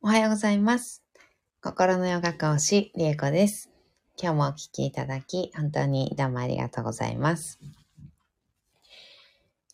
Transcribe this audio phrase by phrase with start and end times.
[0.00, 1.02] おはようございます。
[1.60, 3.68] 心のヨガ講師、りえこです。
[4.16, 7.58] 今日もお聞きいただき、本当にどうもありがとうございます。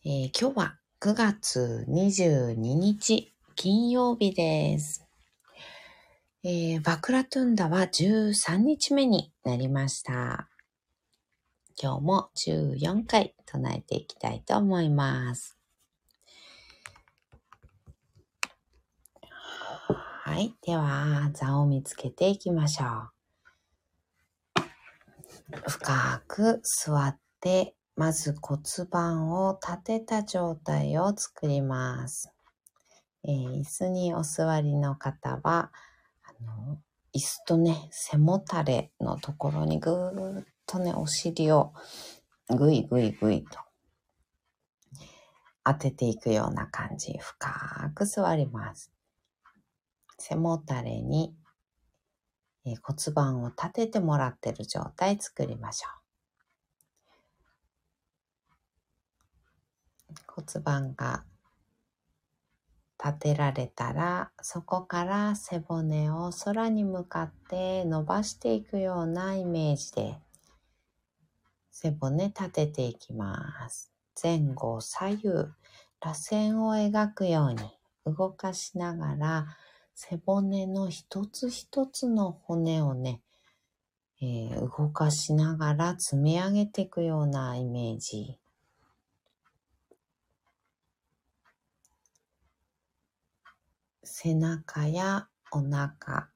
[0.02, 5.06] えー今日は9月22日、金曜日です。
[6.42, 10.48] えーバクラトゥンダは13日目になりました。
[11.80, 15.58] 今日も14回唱えていきたいと思います。
[20.34, 20.52] はい。
[20.66, 22.86] では、座を見つけていきましょ
[24.56, 24.60] う。
[25.70, 32.32] 深く座って、まず骨盤を立てた状態を作ります。
[33.22, 35.70] えー椅子にお座りの方は、
[36.24, 36.80] あの、
[37.14, 41.74] 椅子とね、背もたれのところにぐーっとね、お尻を
[42.48, 43.60] ぐいぐいぐいと
[45.62, 47.16] 当てていくような感じ。
[47.18, 48.93] 深く座ります。
[50.26, 51.36] 背もたれに、
[52.64, 55.88] 骨盤を立ててもらってる状態作りましょ
[60.08, 60.14] う。
[60.26, 61.24] 骨盤が
[62.98, 70.16] 立てられたら、そこから背骨を空に向かって伸ばしていくようなイメージで、
[71.70, 73.92] 背骨立てていきます。
[74.22, 75.28] 前後左右、
[76.00, 77.58] 螺旋を描くように
[78.06, 79.46] 動かしながら、
[79.96, 83.20] 背骨の一つ一つの骨をね、
[84.20, 88.38] えー動かしながら積み上げていくようなイメージ。
[94.02, 96.28] 背中やお腹、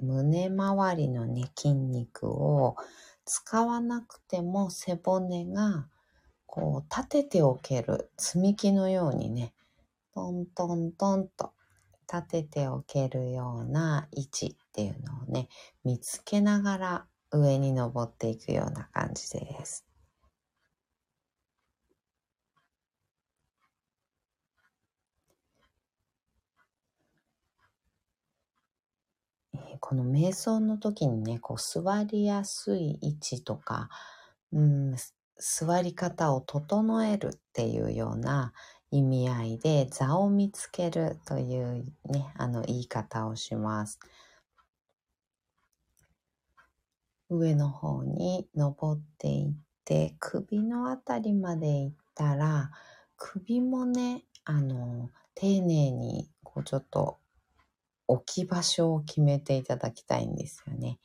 [0.00, 2.76] 胸周りのね、筋肉を
[3.24, 5.88] 使わなくても背骨が
[6.46, 9.52] こう立てておける積み木のようにね、
[10.14, 11.52] トントントンと
[12.12, 15.48] 立てておけるような位置っていうのをね、
[15.84, 19.86] 見つけながら上に登っていくような感じです。
[29.80, 33.88] この瞑想の時にね、こう座りやすい位置とか、
[34.52, 34.96] うん、
[35.38, 38.52] 座り方を整えるっていうような
[38.96, 44.00] 意味合いで座を見つけるというね、あの言い方をします。
[47.28, 49.52] 上の方に登っていっ
[49.84, 52.70] て、首のあたりまで行ったら、
[53.16, 57.18] 首もね、あの、丁寧に、こうちょっと
[58.06, 60.98] 置き場所を決めていただきたいんですよね。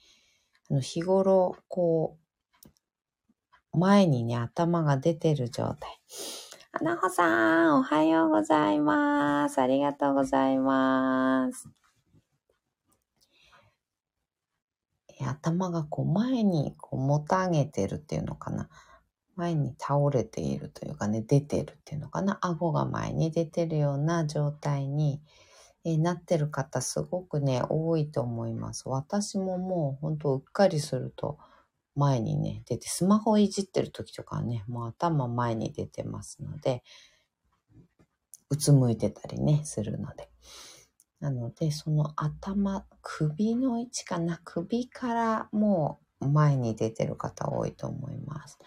[0.69, 2.17] あの日頃、こ
[3.73, 5.99] う、前にね、頭が出てる状態。
[6.73, 9.59] あなほさん、おはようございます。
[9.59, 11.69] ありがとうございます。
[15.19, 18.69] 頭がこう前にこうもたげてるっていうのかな。
[19.35, 22.37] 前に倒れているというかね、出てるっていうのかな。
[22.41, 25.21] 顎が前に出てるような状態に、
[25.83, 28.87] えなってる方すごくね、多いと思います。
[28.87, 31.37] 私ももうほんとうっかりすると
[31.95, 36.83] 前にね、出て、スマホいじってる時とかね、もう頭前に出てますので、
[38.49, 40.29] うつむいてたりね、するので。
[41.19, 48.57] なので、その頭、首の位置かな、首からもう前に出てる方多いと思います。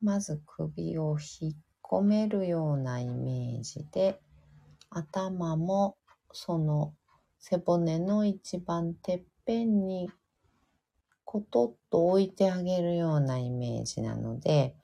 [0.00, 1.52] まず首を引っ
[1.82, 4.20] 込めるようなイメージで、
[4.90, 5.96] 頭も
[6.32, 6.94] その
[7.38, 10.10] 背骨の一番てっぺんに
[11.26, 14.74] コトッと置いてあげるようなイメージなので、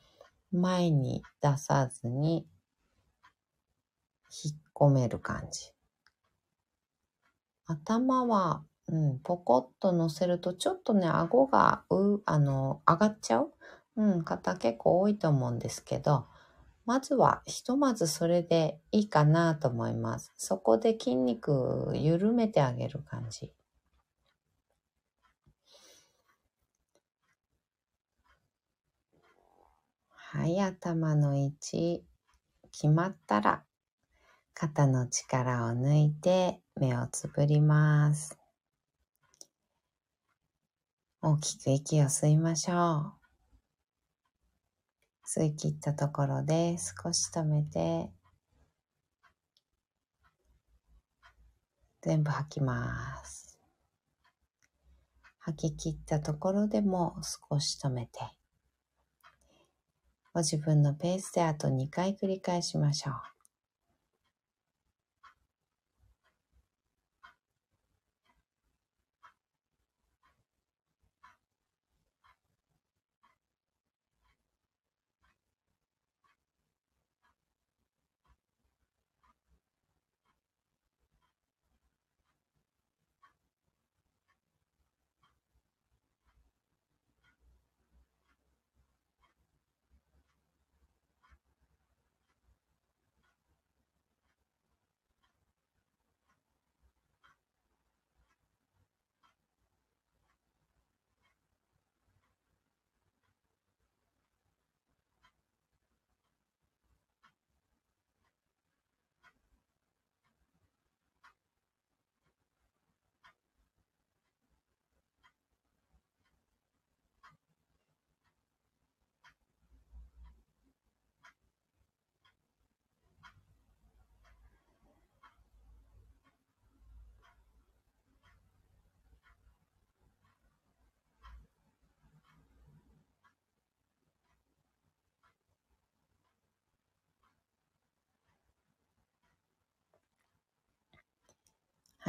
[0.50, 2.44] 前に出さずに
[4.44, 5.72] 引っ込める感じ。
[7.64, 13.52] 頭は、うん、ポコッと乗せるとちょっとね、顎がう、あの、上がっちゃう、
[13.96, 16.26] うん、方結構多いと思うんですけど、
[16.84, 20.32] まずは、ひとまずそれでいいかなと思います。
[20.36, 23.52] そこで筋肉緩めてあげる感じ。
[30.34, 32.06] はい、頭の位置
[32.72, 33.64] 決まったら、
[34.54, 38.38] 肩の力を抜いて目をつぶります。
[41.20, 43.12] 大きく息を吸いましょ
[45.26, 45.38] う。
[45.38, 48.10] 吸い切ったところで少し止めて、
[52.00, 53.58] 全部吐きます。
[55.40, 57.20] 吐き切ったところでも
[57.50, 58.18] 少し止めて、
[60.34, 63.31] ご自分のペースであと2回繰り返しましょう。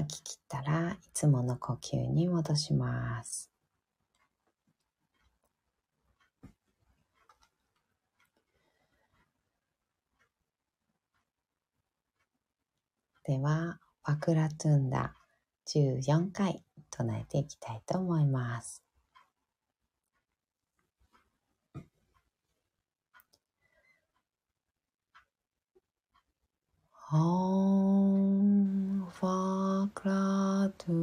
[0.05, 3.49] き切ったらいつもの呼吸に戻します。
[13.25, 15.15] では、ワクラトゥンダ
[15.67, 18.83] 14回唱えていきたいと思います。
[27.13, 29.05] Om
[29.83, 30.93] Sagrado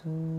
[0.00, 0.37] tudo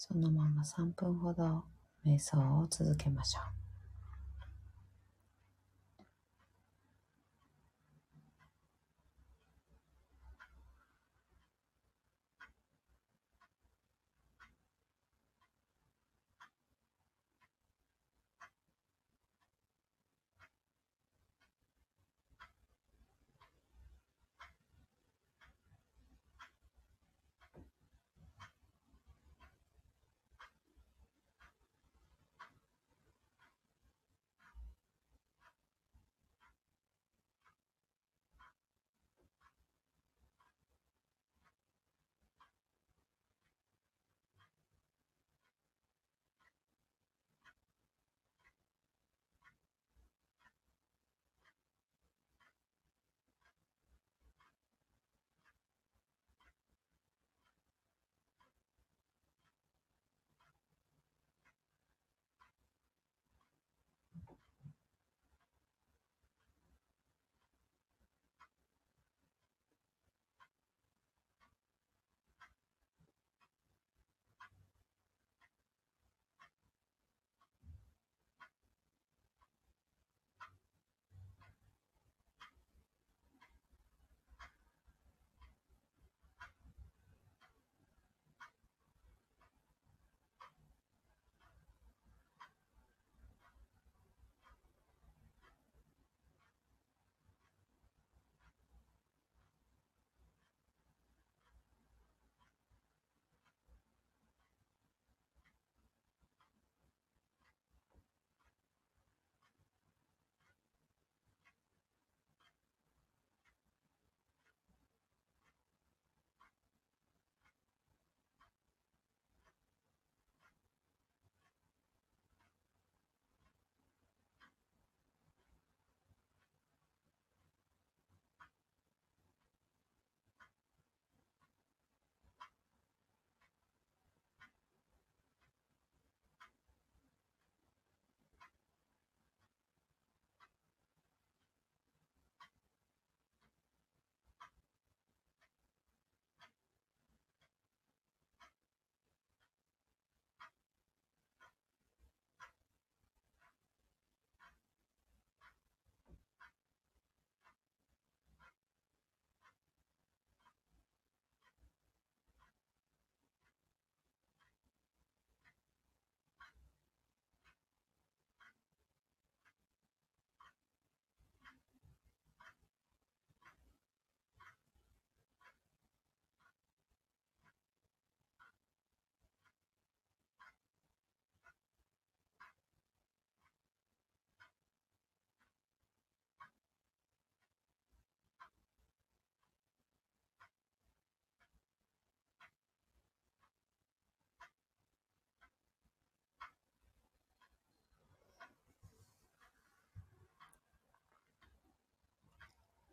[0.00, 1.64] そのまま3分ほど
[2.04, 3.67] 瞑想を続けましょう。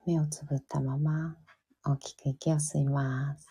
[0.06, 1.36] 目をつぶったまま
[1.84, 3.48] 大きく息を吸います。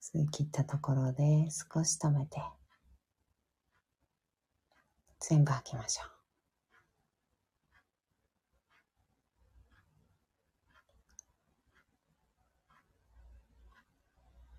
[0.00, 2.40] 吸い切ったところで少し止めて
[5.20, 6.18] 全部吐きましょう。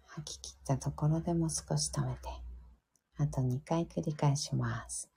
[0.05, 2.29] 吐き切ったところでも少し止めて
[3.17, 5.09] あと2回繰り返します。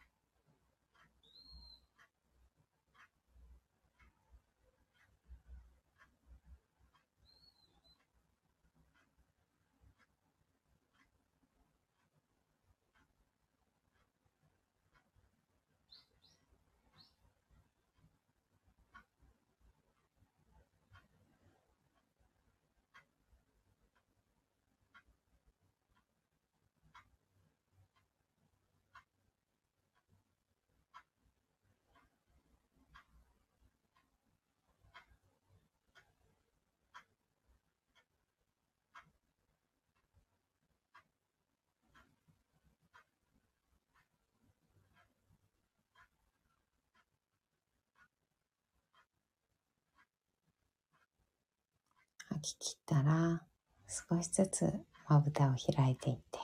[52.42, 53.42] き切ったら
[53.88, 54.72] 少しずつ
[55.08, 56.38] まぶたを開いていって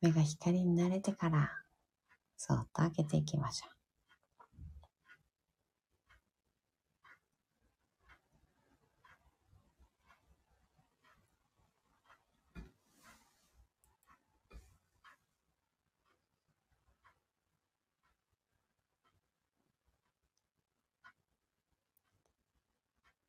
[0.00, 1.50] 目が光に慣れてから
[2.36, 3.81] そっと開けていきましょう。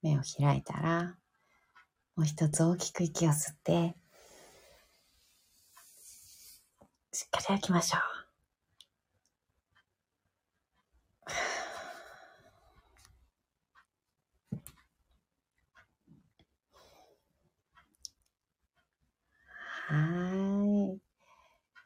[0.04, 1.16] 目を開いたら、
[2.16, 3.96] もう一つ大きく息を吸って、
[7.12, 8.24] しっかり開きましょう。
[19.96, 21.00] は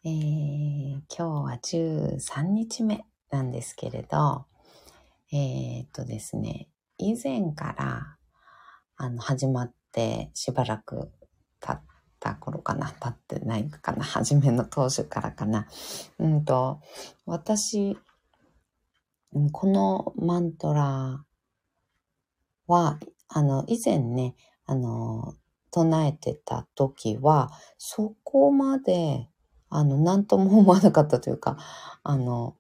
[0.04, 0.08] い。
[0.08, 4.46] えー、今日は13日目なんですけれど、
[5.34, 8.18] えー、っとですね、以前から、
[8.98, 11.12] あの、始まってしばらく
[11.60, 11.82] 経っ
[12.20, 15.68] た頃かな、経ってないかな、初めの当初からかな。
[16.20, 16.80] うんと、
[17.26, 17.98] 私、
[19.52, 21.24] このマントラ
[22.66, 23.00] は、
[23.30, 24.36] あの、以前ね、
[24.66, 25.36] あの、
[25.72, 29.30] 唱えてた時は、そこまで、
[29.70, 31.58] あの、なんとも思わなかったというか、
[32.04, 32.56] あの、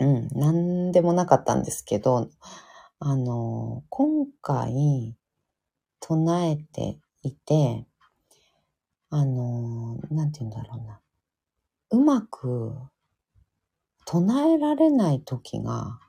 [0.00, 2.28] うん、なんでもなかったんですけど、
[3.00, 5.14] あの、今回
[6.00, 7.86] 唱えていて、
[9.10, 11.00] あの、なんて言うんだろうな。
[11.90, 12.74] うまく
[14.04, 16.00] 唱えられない時が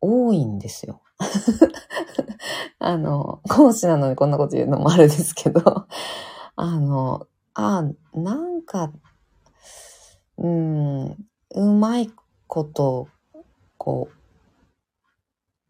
[0.00, 1.02] 多いんですよ。
[2.80, 5.86] あの、講師なのにこんなこと言うのもあれですけど、
[6.56, 8.92] あの、あ、なんか、
[10.36, 11.16] うん、
[11.54, 12.10] うまい
[12.48, 13.08] こと、
[13.78, 14.21] こう、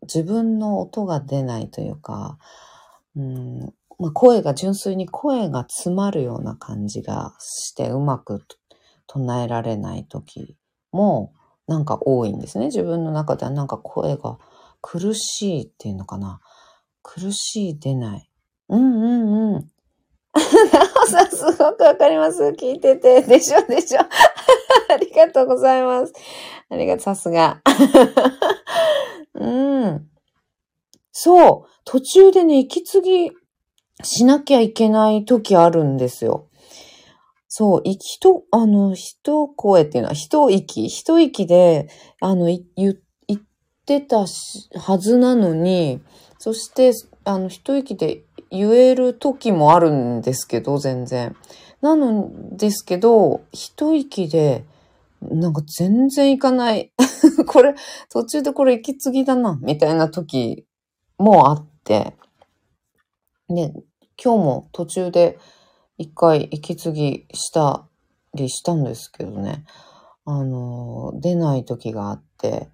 [0.03, 2.39] 自分の音が出ないというか、
[3.17, 8.43] うんまあ、声が、純粋に声が詰まるような感じがしてうまく
[9.07, 10.57] 唱えられない時
[10.91, 11.33] も
[11.69, 12.67] なんか多いんですね。
[12.67, 14.39] 自分の中ではなんか声が
[14.81, 16.41] 苦しいっていうのかな。
[17.03, 18.31] 苦しい、出ない。
[18.69, 19.71] うんうんうん。
[20.33, 20.41] な
[21.05, 22.43] おさすごくわかります。
[22.59, 23.23] 聞いてて。
[23.23, 24.01] でしょでしょ。
[24.93, 26.13] ありがとうございます。
[26.71, 27.61] ありがとう、さすが。
[29.43, 30.09] うん。
[31.11, 31.71] そう。
[31.85, 33.31] 途中でね、息継ぎ
[34.03, 36.49] しなきゃいけない時あるんですよ。
[37.49, 41.89] そう、息と、あの、一声っていうのは、一息、一息で、
[42.21, 42.95] あの、言、言
[43.37, 43.41] っ
[43.85, 46.01] てたはずなのに、
[46.39, 46.93] そして、
[47.25, 51.37] あの、一息で言える時もあるんですけど、全然。
[51.83, 54.65] なのですけど、一息で、
[55.31, 56.93] なんか全然いかない。
[57.47, 57.75] これ、
[58.11, 60.67] 途中でこれ息継ぎだな、みたいな時
[61.19, 62.17] もあって。
[63.49, 63.73] ね、
[64.23, 65.39] 今日も途中で
[65.99, 67.87] 一回息継ぎした
[68.35, 69.65] りしたんですけどね。
[70.25, 72.71] あの、出ない時があって。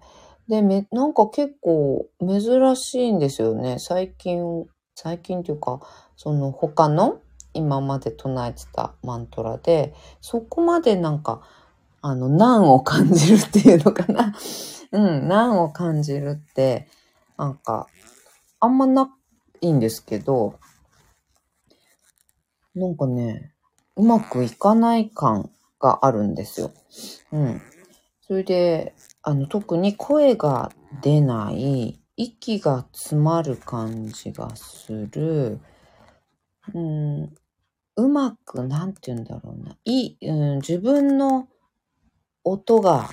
[0.47, 3.77] で、め、なんか結構珍しいんですよね。
[3.79, 5.81] 最近、最近というか、
[6.15, 7.21] その他の
[7.53, 11.41] 今まで唱えてたマントラで、そこまでなんか
[12.01, 14.33] あの、難を感じるっていうのかな。
[14.91, 16.87] うん、難を感じるって、
[17.37, 17.87] なんか、
[18.59, 19.09] あんまな
[19.61, 20.59] いんですけど、
[22.75, 23.53] なんかね、
[23.95, 26.71] うまくいかない感があるんですよ。
[27.31, 27.61] うん。
[28.21, 35.59] それで、あの、特に声が出ない、息が詰まる感じがする、
[36.73, 37.33] うん、
[37.95, 41.47] うまく、なんて言うんだろうな、い、うん、自分の
[42.51, 43.09] 音が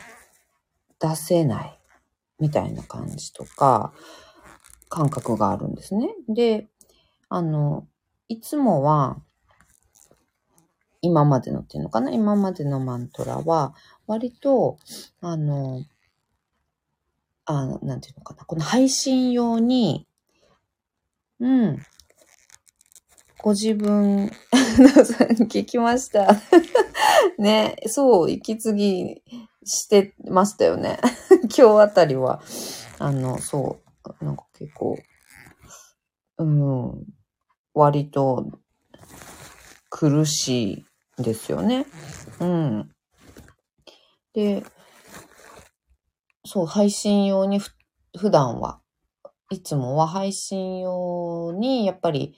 [0.99, 1.79] 出せない
[2.39, 3.93] みたいな感じとか、
[4.89, 6.15] 感覚があるんですね。
[6.29, 6.69] で、
[7.29, 7.87] あの、
[8.29, 9.21] いつもは、
[11.03, 12.11] 今までのっていうのかな？
[12.11, 13.75] 今までのマントラは、
[14.07, 14.79] 割と、
[15.21, 15.85] あの、
[17.45, 18.45] あの、なんていうのかな？
[18.45, 20.09] この配信用に、
[21.39, 21.79] うん、
[23.47, 24.29] ご自分、
[25.47, 26.27] 聞きました。
[27.39, 29.23] ね、そう、息継ぎ
[29.63, 30.99] してましたよね。
[31.57, 32.43] 今日あたりは、
[32.99, 33.79] あの、そ
[34.21, 34.99] う、なんか結構、
[36.39, 37.07] うん、
[37.73, 38.51] 割と
[39.91, 40.85] 苦し
[41.19, 41.87] いですよね。
[42.41, 42.91] うん。
[44.33, 44.65] で、
[46.45, 47.61] そう、配信用に
[48.19, 48.81] 普段は、
[49.51, 52.35] いつもは配信用に、やっぱり、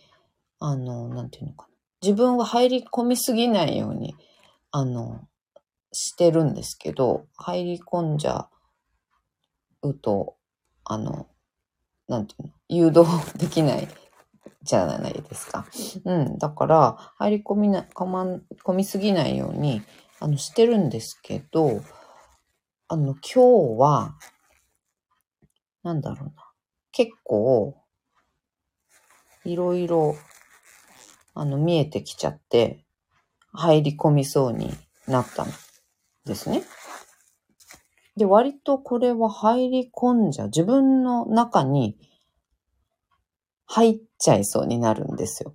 [0.61, 1.75] あの、なんていうのかな。
[2.03, 4.16] 自分は入り込みすぎないように、
[4.71, 5.29] あの、
[5.92, 8.49] してるんですけど、入り込んじゃ
[9.83, 10.37] うと、
[10.85, 11.29] あの、
[12.09, 13.88] なんていうの、誘導できない
[14.62, 15.66] じゃないですか。
[16.05, 16.38] うん。
[16.38, 19.83] だから、入り込みな、かまん、込みすぎないように、
[20.21, 21.83] あの、してるんですけど、
[22.88, 24.14] あの、今日は、
[25.83, 26.33] なんだろうな。
[26.92, 27.77] 結構、
[29.44, 30.16] いろいろ、
[31.38, 32.85] あの、見えてきちゃって、
[33.53, 34.72] 入り込みそうに
[35.07, 35.48] なったん
[36.24, 36.62] ですね。
[38.16, 40.46] で、割とこれは入り込んじゃ。
[40.46, 41.96] 自分の中に
[43.66, 45.55] 入っちゃいそうになるんですよ。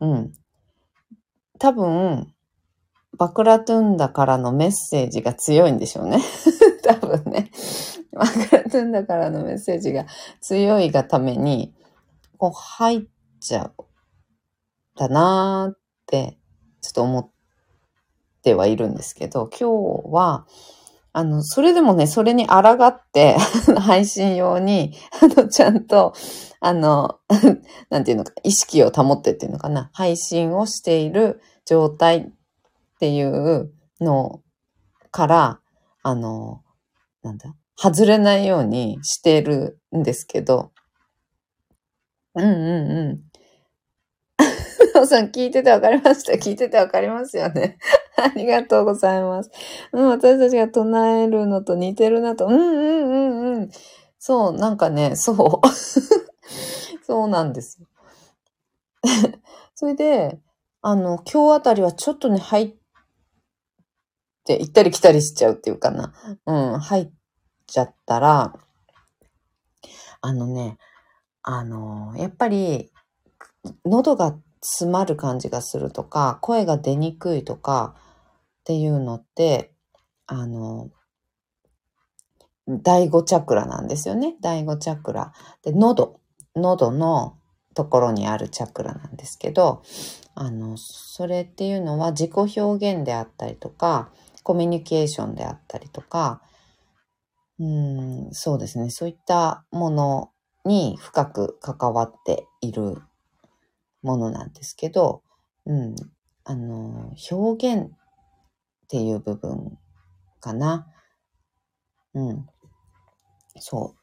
[0.00, 0.32] うん。
[1.60, 2.34] 多分、
[3.16, 6.18] バクラトゥンダからのメッセージが強いんでしょうね。
[6.82, 7.50] 多分ね。
[8.10, 10.06] バクラトゥンダからのメッセージが
[10.40, 11.72] 強いがために、
[12.36, 13.02] こう入っ
[13.38, 13.84] ちゃう。
[14.96, 16.38] だなーって、
[16.80, 17.30] ちょっと思っ
[18.42, 20.46] てはいるんですけど、今日は、
[21.14, 23.36] あの、それでもね、それに抗って
[23.78, 26.14] 配信用に、あの、ちゃんと、
[26.60, 27.18] あの、
[27.90, 32.30] なんていうのか、意識を保ってっていうのかな、配信をしている状態っ
[32.98, 34.40] ていうの
[35.10, 35.60] から、
[36.02, 36.62] あの、
[37.22, 40.72] なんだ、外れないようにしてるんですけど、
[42.34, 43.31] うんうんうん。
[45.06, 47.78] さん聞いててわかりました 聞いててわかりますよね
[48.16, 49.50] ありがとうございます。
[49.92, 52.46] うん、私たちが唱えるのと似てるなと。
[52.46, 53.70] うんうんうんうん。
[54.18, 55.68] そう、なんかね、そう。
[57.04, 57.86] そうなんですよ。
[59.74, 60.40] それで、
[60.80, 62.76] あの、今日あたりはちょっとね、入っ
[64.44, 66.12] て、行ったり来たりしちゃうっていうかな。
[66.46, 67.10] うん、入っ
[67.66, 68.54] ちゃったら、
[70.20, 70.78] あのね、
[71.42, 72.92] あの、やっぱり、
[73.84, 79.72] 喉が詰まる感じがするとか、声が出にくいとかっていうのって、
[80.26, 80.90] あの、
[82.68, 84.36] 第五チャクラなんですよね。
[84.40, 85.32] 第五チャクラ。
[85.62, 86.20] で、喉。
[86.54, 87.38] 喉の
[87.74, 89.82] ところにあるチャクラなんですけど、
[90.34, 94.10] あの、それっていうのは自己表現であったりとか、
[94.42, 96.42] コミュニケーションであったりとか、
[97.58, 98.90] うん、そうですね。
[98.90, 100.30] そういったもの
[100.64, 103.02] に深く関わっている
[104.02, 105.22] ものなんですけど、
[105.66, 105.94] うん、
[106.44, 107.88] あの、表現っ
[108.88, 109.78] ていう部分
[110.40, 110.86] かな。
[112.14, 112.46] うん。
[113.58, 114.02] そう。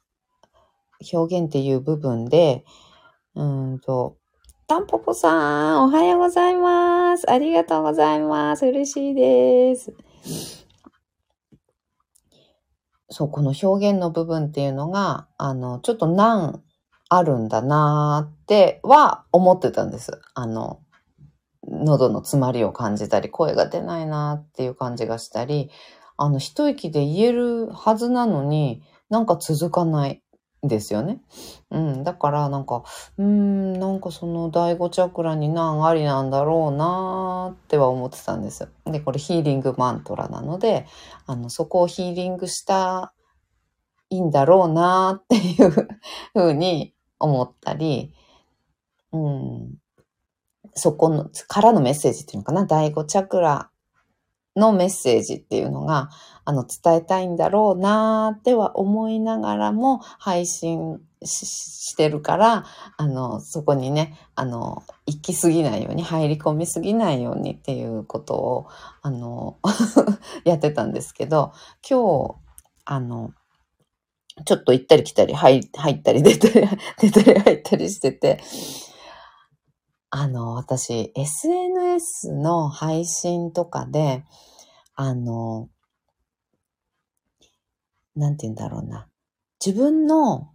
[1.14, 2.64] 表現っていう部分で、
[3.36, 4.18] うんと、
[4.68, 7.30] タンポポさん、おはようございます。
[7.30, 8.66] ありがとうございます。
[8.66, 9.94] 嬉しいです。
[13.10, 16.64] そう、この表現の部分っていうのが、あの、ちょっと難
[17.10, 20.22] あるんだなーっては思ってたんです。
[20.36, 20.80] あの、
[21.68, 25.72] 喉の詰まりを感じたり、声が出ないなーっていう感じがしたり、
[26.18, 30.22] あの、一息で言えるはずなのに、なんか続かない
[30.62, 31.22] ですよね。
[31.72, 32.04] うん。
[32.04, 32.84] だからなんか、
[33.18, 38.68] うーん、なんかその第五チャクラに難ありなんだろうなーっては思ってたんです。
[38.86, 40.86] で、これヒーリングマントラなので、
[41.26, 43.14] あの、そこをヒーリングした
[44.10, 45.88] いんだろうなーっていう
[46.34, 48.14] ふうに思ったり、
[49.12, 49.78] うん、
[50.74, 53.70] そこの、からのメッセージっていうのかな、第五チャクラ
[54.56, 56.10] のメッセージっていうのが、
[56.46, 62.66] あの、伝えたいんだろうなーっては思いながらも配信してるから、
[62.98, 68.68] あの、そこにね、あの、行き過ぎないように、入り込みすぎないようにっていうことを、
[69.02, 69.58] あの、
[70.46, 71.52] やってたんですけど、
[71.88, 72.36] 今日、
[72.86, 73.32] あの、
[74.46, 76.68] ちょっと行ったり来たり、入入ったり出たり、
[77.00, 78.42] 出たり入ったりしてて、
[80.12, 84.24] あの、私、SNS の配信とかで、
[84.96, 85.70] あの、
[88.16, 89.08] なんて言うんだろうな。
[89.64, 90.52] 自分の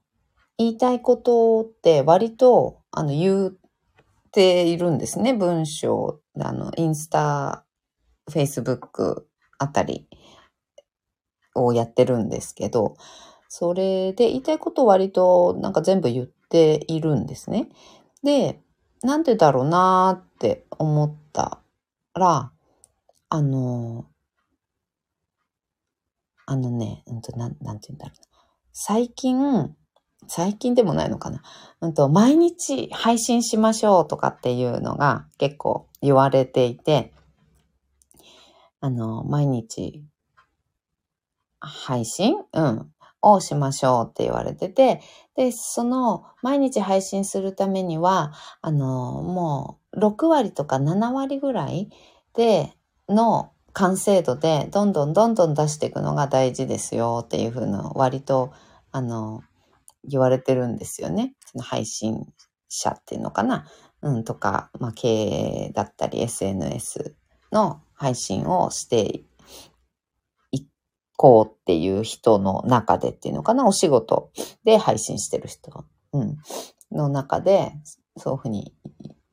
[0.59, 3.53] 言いたいことって割と、あの、言っ
[4.33, 5.35] ているんですね。
[5.35, 7.65] 文章、あの、インスタ、
[8.31, 10.09] フェイスブックあたり
[11.55, 12.97] をやってるんですけど、
[13.57, 17.69] それで言いたいことを割となんか全部言っているんですね。
[18.25, 18.61] で、
[19.05, 21.61] なんでだろうなーって思った
[22.15, 22.51] ら、
[23.29, 24.07] あの、
[26.47, 28.27] あのね、うんと、なん、なんて言うんだろうな。
[28.73, 29.77] 最近、
[30.27, 31.41] 最近でもないのかな。
[31.81, 37.13] うんと、毎日配信しましょうとかっていうのが結構言われていて、
[38.81, 40.03] あの、毎日
[41.61, 42.35] 配信？
[42.53, 42.94] うん。
[43.33, 45.01] をしましょうって言われてて、
[45.37, 51.91] で、その毎日配信するためには、あの、もう6割とか7割ぐらい
[52.35, 52.73] で
[53.09, 58.53] の完成度でどんどんどんどん出していくのが大事ですよっていうふうの割と、
[58.93, 59.43] あの、
[60.05, 61.35] 言われてるんですよね。
[61.47, 62.27] その配信
[62.69, 63.67] 者っていうのかな。
[64.03, 67.15] うん、とか、まあ、経営だったり SNS
[67.53, 69.27] の配信をしてい
[71.17, 73.67] こうっていう人の中でっていうのかな。
[73.67, 74.31] お仕事
[74.65, 76.39] で配信してる人、うん、
[76.93, 77.73] の中で、
[78.17, 78.75] そういうふうに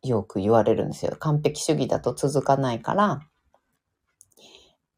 [0.04, 1.15] よく言われるんですよ。
[1.20, 3.22] 完璧主義だと続かないから、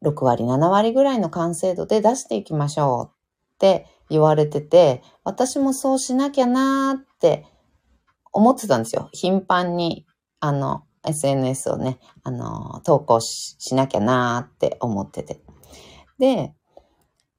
[0.02, 3.10] 6割、7割ぐらいの完成度で出していきましょう
[3.54, 7.46] って言われてて、私もそうしなきゃなーって
[8.32, 9.08] 思ってたんですよ。
[9.12, 10.06] 頻繁に、
[10.40, 15.42] あの、SNS をね、あの、投稿しなきゃなーって思ってて。
[16.18, 16.54] で、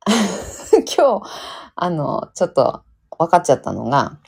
[0.98, 1.30] 今日、
[1.76, 2.84] あの、ちょっと
[3.18, 4.20] 分かっちゃったのが、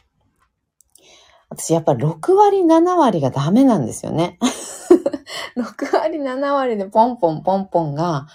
[1.49, 4.37] 私やっぱり6割、7割がダメなんですよね。
[5.55, 8.27] 6割、7割でポンポンポンポンが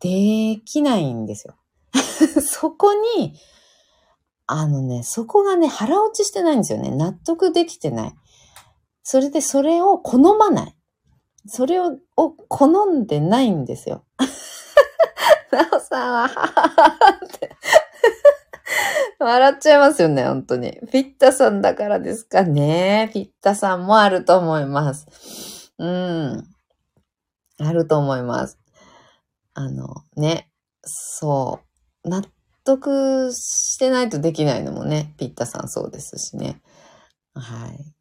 [0.00, 1.54] できないんですよ。
[2.42, 3.34] そこに、
[4.46, 6.90] あのね、そこがね、腹落ちしてないんですよね。
[6.90, 8.14] 納得できてない。
[9.02, 10.76] それでそれを好まない。
[11.46, 14.04] それをを好んでないんですよ。
[15.52, 17.56] なおさんは、はははって
[19.18, 20.78] 笑っちゃいますよね、本当に。
[20.92, 23.10] ピッタさんだからですかね。
[23.12, 25.72] ピッタさんもあると思います。
[25.78, 26.44] うん。
[27.58, 28.58] あると思います。
[29.54, 30.50] あの、ね。
[30.82, 31.60] そ
[32.04, 32.08] う。
[32.08, 32.22] 納
[32.64, 36.62] 得してないとできないのもね、ピッタさんそうですしね。
[37.34, 37.94] はい。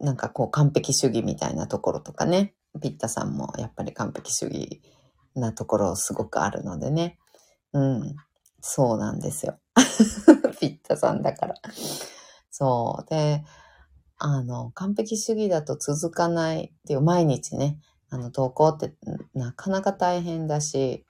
[0.00, 2.54] なんかこう完璧主義みたいなところとかね。
[2.82, 4.82] ピッタさんもやっぱり完璧主義
[5.34, 7.18] なところすごくあるのでね。
[7.72, 8.16] うん。
[8.60, 9.58] そうなんですよ。
[10.60, 11.54] ピッタさんだから。
[12.50, 13.10] そう。
[13.10, 13.44] で、
[14.18, 17.78] あの、完璧主義だと続かないっていう、毎日ね、
[18.10, 18.94] あの、投稿って
[19.34, 21.04] なかなか大変だし、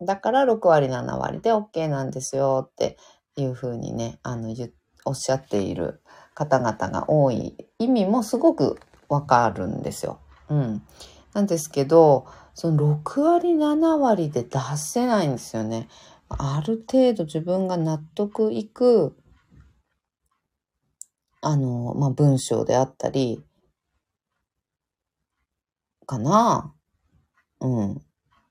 [0.00, 2.96] だから6割、7割で OK なんですよって
[3.36, 4.54] いうふうにね、あの、
[5.04, 6.00] おっしゃっている
[6.34, 10.20] 方々が多い意味もすごくわかるんですよ。
[10.48, 10.82] うん。
[11.34, 12.26] なんですけど、
[12.60, 15.86] その6割、7割で出せないんですよね。
[16.28, 19.16] ある程度自分が納得いく、
[21.40, 23.44] あの、まあ、文章であったり、
[26.04, 26.74] かな。
[27.60, 28.02] うん。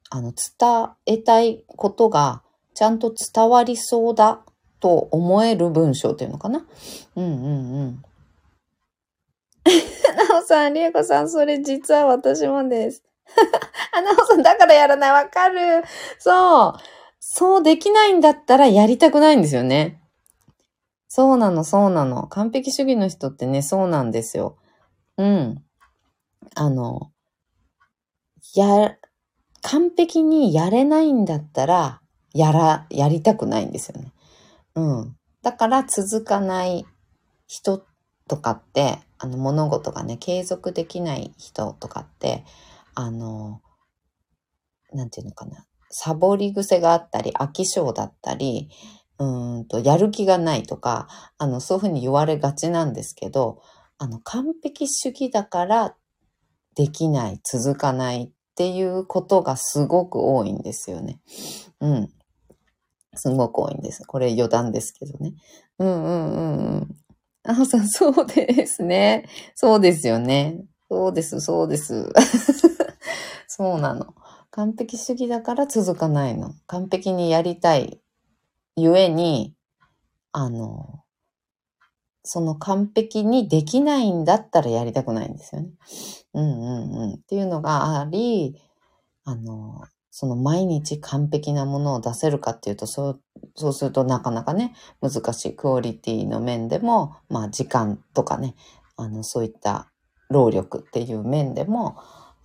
[0.10, 2.44] あの、伝えたいことが
[2.76, 4.42] ちゃんと伝わりそうだ
[4.80, 6.66] と思える文章っていうのかな。
[7.18, 8.04] うんうんうん。
[10.30, 13.04] なおさん、りえこさん、それ実は私もです。
[13.94, 15.12] あ、なおさん、だからやらない。
[15.12, 15.84] わかる。
[16.20, 16.74] そう。
[17.20, 20.02] そうできないんだったらやりたくないんですよね。
[21.08, 22.28] そうなの、そうなの。
[22.28, 24.58] 完璧主義の人ってね、そうなんですよ。
[25.18, 25.64] うん。
[26.56, 27.12] あの、
[28.58, 28.98] や、
[29.62, 32.02] 完璧にやれないんだったら、
[32.34, 34.14] やら、やりたくないんですよね。
[34.76, 35.16] うん。
[35.42, 36.86] だから続かない
[37.48, 37.84] 人
[38.28, 42.44] とかって、あの物事がね、継続できない人とかって、
[43.00, 43.62] あの、
[44.92, 45.68] なんていうのかな。
[45.92, 48.70] サボり癖があったり、飽き性だったり、
[49.20, 51.08] うんと、やる気がないとか、
[51.38, 53.62] あの、そういうふうに言われがちなんですけど、
[54.00, 55.96] あの、完璧主義だから
[56.74, 61.20] できない、続かないっていうことがすごく多いんですよね。
[61.80, 62.10] うん。
[63.14, 64.08] すごく多いんです。
[64.08, 65.36] これ余談ですけどね。
[65.78, 66.96] うんうんうんうん。
[67.44, 69.30] あほさん、そうですね。
[69.54, 70.64] そうですよね。
[70.90, 72.12] そうです、そうです。
[73.58, 74.14] そうなの。
[74.52, 76.54] 完璧主義だから続かないの。
[76.68, 78.00] 完璧にやりたい
[78.76, 79.56] ゆえに、
[80.32, 81.02] あの、
[82.24, 85.72] その完璧にできないんだったらやりたくないんですよね。
[86.36, 87.14] うんうんうん。
[87.16, 88.62] っていうのがあり、
[89.24, 93.22] あの、その毎日完璧なものを出せるかっていうと、そう、
[93.56, 98.54] そうするとなかなかね、難しいクオリティの面でも、まあ時間とかね、
[98.98, 99.92] あの、そういった
[100.30, 101.98] 労力っていう面でも、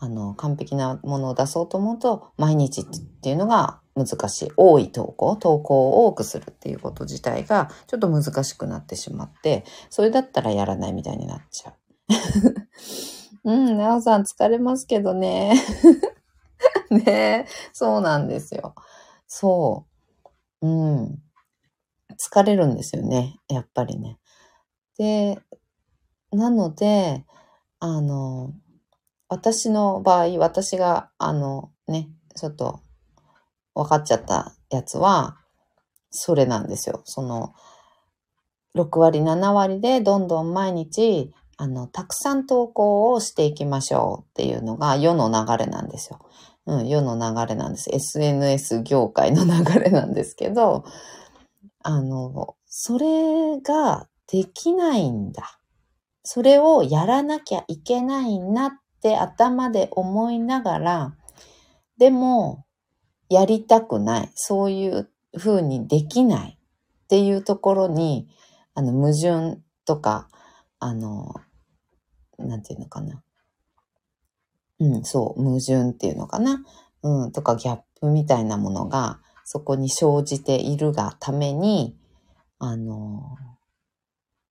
[0.03, 2.85] あの、完璧なものを出そうと思うと、毎日っ
[3.23, 4.53] ていうのが難しい。
[4.57, 11.75] 多い投稿、投稿を多くするっていうこと自体がちょっと難しくなってしまって、それだったらやらないみたいになっちゃう。
[13.55, 15.55] うん、なおさん疲れますけどね。
[16.91, 18.75] ねそうなんですよ。
[19.29, 19.87] そ
[20.61, 20.67] う。
[20.67, 21.23] うん。
[22.21, 23.37] 疲れるんですよね。
[23.49, 24.19] やっぱりね。
[24.99, 25.39] で、
[26.33, 27.25] なので、
[27.79, 28.53] あの、
[29.33, 32.83] 私の場合、私が、あの、ね、ちょっと
[33.75, 35.39] 分かっちゃったやつは、
[36.11, 37.01] それなんですよ。
[37.07, 37.55] その、
[38.75, 46.19] 6割、7割でどんどん毎日、あの、たくさん投稿をしていきましょうっていうのが世の流れなんですよ。
[46.67, 47.89] うん、世の流れなんです。
[47.91, 50.85] SNS 業界の流れなんですけど、
[51.83, 55.59] あの、それができないんだ。
[56.23, 61.17] それをやらなきゃいけないなって頭で思いながら、
[61.99, 62.65] でも、
[63.29, 64.31] やりたくない。
[64.35, 66.59] そういう風にできない
[67.05, 68.29] っていうところに、
[68.75, 70.29] あの、矛盾とか、
[70.79, 71.35] あの、
[72.39, 73.23] なんていうのかな。
[74.81, 76.63] うん、そう、矛盾っていうのかな。
[77.03, 81.97] うん、とかギャップみたいなものがそこに生じているがために、
[82.59, 83.37] あの、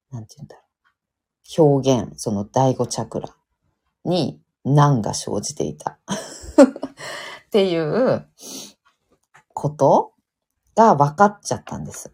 [0.09, 0.61] なんて言うんだろ
[1.57, 1.61] う。
[1.61, 3.35] 表現、その第五チャクラ
[4.05, 5.99] に難が生じていた？
[7.47, 8.27] っていう
[9.53, 10.13] こと
[10.75, 12.13] が分かっちゃったんです。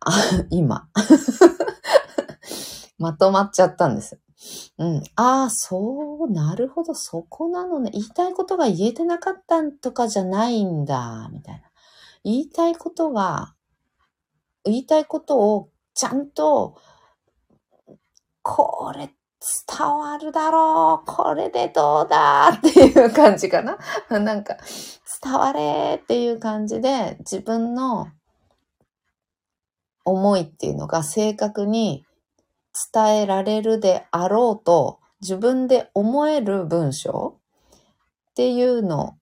[0.00, 0.12] あ、
[0.50, 0.88] 今。
[2.98, 4.18] まとまっちゃったんです。
[4.78, 5.02] うん。
[5.16, 7.90] ああ、そう、なるほど、そこなのね。
[7.92, 11.62] 言いたいことが言えてなかったとかじゃないんだ、みたいな。
[12.24, 13.54] 言いたいことが、
[14.64, 16.76] 言いたいことをちゃんと、
[18.42, 19.14] これ
[19.68, 23.78] 伝わるだろう、これでどうだっていう感じかな。
[24.18, 24.56] なんか、
[25.22, 28.08] 伝われっていう感じで自分の
[30.04, 32.04] 思いっていうのが正確に
[32.92, 37.38] 伝えられるであろうと自分で思える文章
[38.30, 39.16] っていうの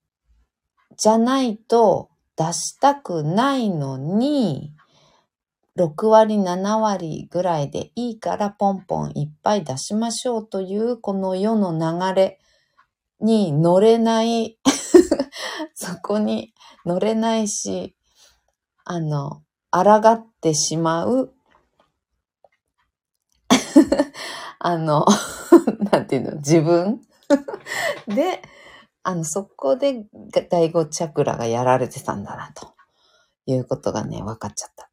[0.97, 4.74] じゃないと出したくないのに、
[5.77, 12.41] 6割、7割ぐらいでいいからポンポンいっぱい出しましょうというこの世の流れ。
[13.21, 14.59] に乗れない。
[15.75, 16.53] そこに
[16.85, 17.97] 乗れないし、
[18.85, 19.83] あの、抗
[20.13, 21.33] ってしまう。
[24.61, 25.07] あの、
[25.91, 27.01] なんていうの、自分？
[28.09, 28.43] で、
[29.03, 30.07] あの、そこで
[30.51, 32.75] 第五チャクラがやられてたんだな、と
[33.47, 34.91] いうことがね、分かっちゃった。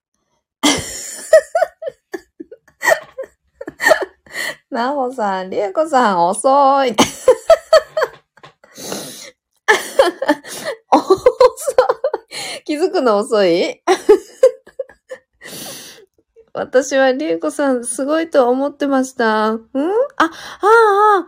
[4.71, 6.47] なほさん、りえこさん、遅
[6.85, 6.91] い。
[10.89, 11.15] 遅
[12.57, 12.63] い。
[12.63, 13.83] 気づくの遅い？
[16.53, 19.51] 私はりえこさんすごいと思ってました。
[19.51, 19.67] ん？
[20.15, 20.29] あ、あ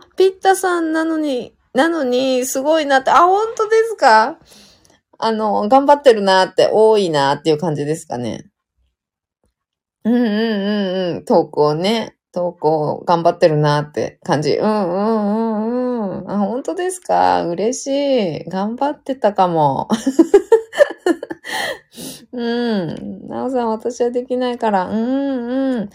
[0.16, 4.38] ピッタさんなのに、なのに、すごいなって、あ、本当ですか？
[5.18, 8.46] あの、頑張ってるなって、多いなっていう感じですかね。
[10.04, 12.16] うんうんうんうん、投稿ね。
[12.34, 14.54] 投稿頑張ってるなって感じ。
[14.54, 16.30] うんうんうんうん。
[16.30, 17.44] あ、本当ですか？
[17.46, 17.86] 嬉し
[18.42, 18.44] い。
[18.50, 19.88] 頑張ってたかも。
[22.32, 22.42] う
[22.86, 23.28] ん。
[23.28, 24.86] なおさん、私はできないから。
[24.86, 25.90] うんうん。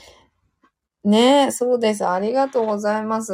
[1.04, 2.08] ねえ、そうです。
[2.08, 3.34] ありがとうございます。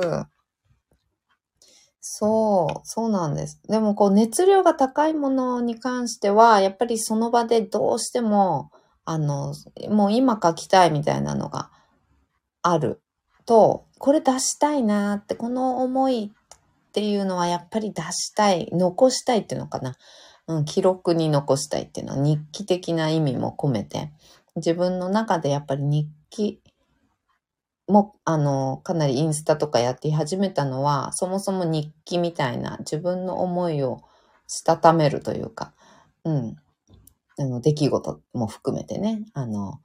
[2.02, 3.62] そう、そうなんです。
[3.68, 8.72] でも、こう、熱量が高いものに関しては、やっぱりその場でどうしても、
[9.06, 9.54] あの、
[9.89, 11.70] もう今書きたいみたいなのが
[12.65, 13.01] ある。
[13.45, 19.95] と、これ出したいなって、この思いっていうのはやっぱり出したい、残したいっていうのかな。
[20.47, 24.12] うん、記録に残したいっていうのは日記的な意味も込めて、
[24.56, 26.62] 自分の中でやっぱり日記
[27.88, 34.01] も、あの、かなりインスタとかやって始めたのは、そもそも日記みたいな自分の思いを
[34.47, 35.73] したためるというか、
[36.23, 36.56] うん、
[37.38, 39.80] あの、出来事も含めてね、あの、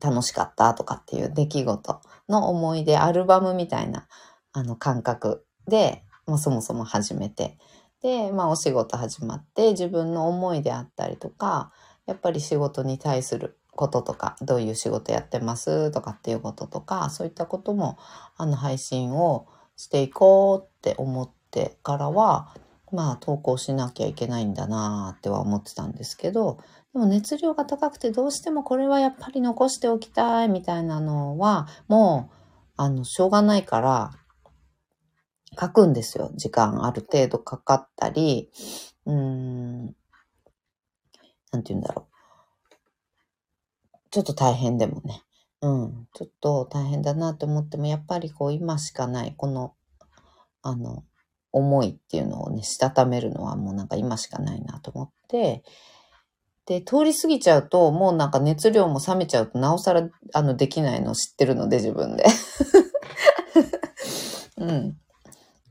[0.00, 4.06] 楽しかったとかっていう出来事の思い出、アルバムみたいな、
[4.52, 7.58] あの、感覚で、まあ、そもそも始めて、
[8.02, 11.72] で、まあお仕事始まって自分の思いであったりとか、
[12.06, 17.98] やっぱり仕事に対することとか、どういう仕事やってますとかっていうこととか、そういったことも、
[18.36, 19.46] あの、配信を
[19.76, 22.54] していこうって思ってからは、
[22.92, 26.58] まあ、投稿しなきゃいけないんだなっては思ってたんですけど、
[26.92, 32.34] でも熱量が高くてどうしてもこれはやっぱり残しておきたいみたいなのは、もう、
[32.76, 34.10] あの、しょうがないから、
[35.60, 36.30] 書くんですよ。
[36.34, 38.50] 時間ある程度かかったり、
[39.06, 39.84] うん、
[41.50, 42.18] なんて言うんだろう。
[44.10, 45.22] ちょっと大変でもね。
[45.60, 46.08] うん。
[46.14, 49.74] ちょっと大変だなと思っても、やっぱりこう今しかない、この、
[50.62, 51.04] あの、
[51.52, 55.62] 思いっていうのをね、したためるのはもうなんか今しかないなと思って、
[56.68, 62.26] で、通り過ぎちゃうと、もうなんか熱量も冷めちゃうと、なおさら、あの、できないの知ってるので、自分で。
[64.58, 64.98] うん。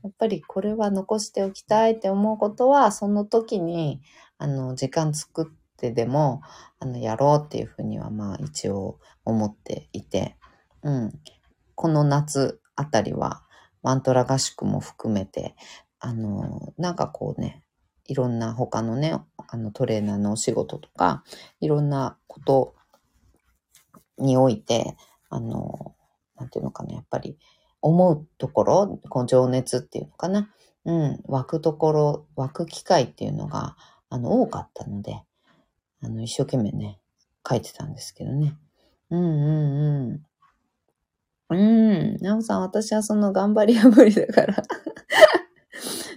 [0.02, 4.02] やっぱりこれは残しておきたいって思うことは、その時に、
[4.38, 5.46] あの、時間作っ
[5.76, 6.40] てでも、
[6.80, 10.36] あの、やろうっていうふうには、まあ、一応思っていて、
[10.82, 11.12] うん。
[11.76, 13.44] この夏あたりは、
[13.84, 15.54] マントラ合宿も含めて、
[16.00, 17.62] あの、なんかこうね、
[18.08, 21.22] いろんな他のね、あのトレーナーのお仕事とか、
[21.60, 22.74] いろんなこと
[24.16, 24.96] において、
[25.30, 25.94] あの、
[26.36, 27.38] なんていうのかな、やっぱり
[27.82, 30.50] 思うところ、この情熱っていうのかな、
[30.86, 33.76] うん、湧くところ、湧く機会っていうのが、
[34.08, 35.22] あの、多かったので、
[36.02, 36.98] あの、一生懸命ね、
[37.48, 38.54] 書いてたんですけどね。
[39.10, 40.22] うんうん
[41.50, 41.56] うん。
[41.56, 42.16] うん。
[42.22, 44.62] なおさん、私はその頑張りは無理だから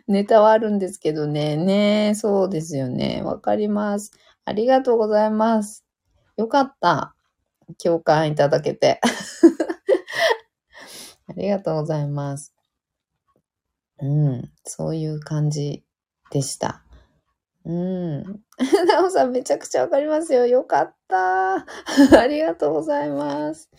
[0.08, 1.58] ネタはあるんですけどね。
[1.58, 3.22] ねそうですよね。
[3.24, 4.12] わかります。
[4.46, 5.86] ありがとうございます。
[6.38, 7.16] よかった。
[7.82, 9.00] 共感いただけて。
[11.28, 12.54] ありがとうございます。
[14.00, 14.52] うん。
[14.64, 15.84] そういう感じ
[16.32, 16.84] でした。
[17.64, 18.24] うん。
[18.88, 20.48] なおさんめちゃくちゃわかりますよ。
[20.48, 21.66] よかった。
[22.20, 23.70] ありがとうございます。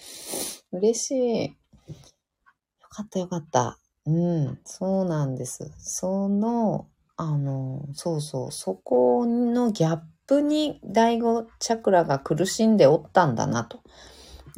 [0.71, 1.49] 嬉しい。
[1.49, 3.79] よかったよかった。
[4.07, 4.11] う
[4.51, 5.71] ん、そうなんです。
[5.79, 13.81] その、あの、そうそう、そこのギャップに第五チャクラが苦しんでおったんだな、と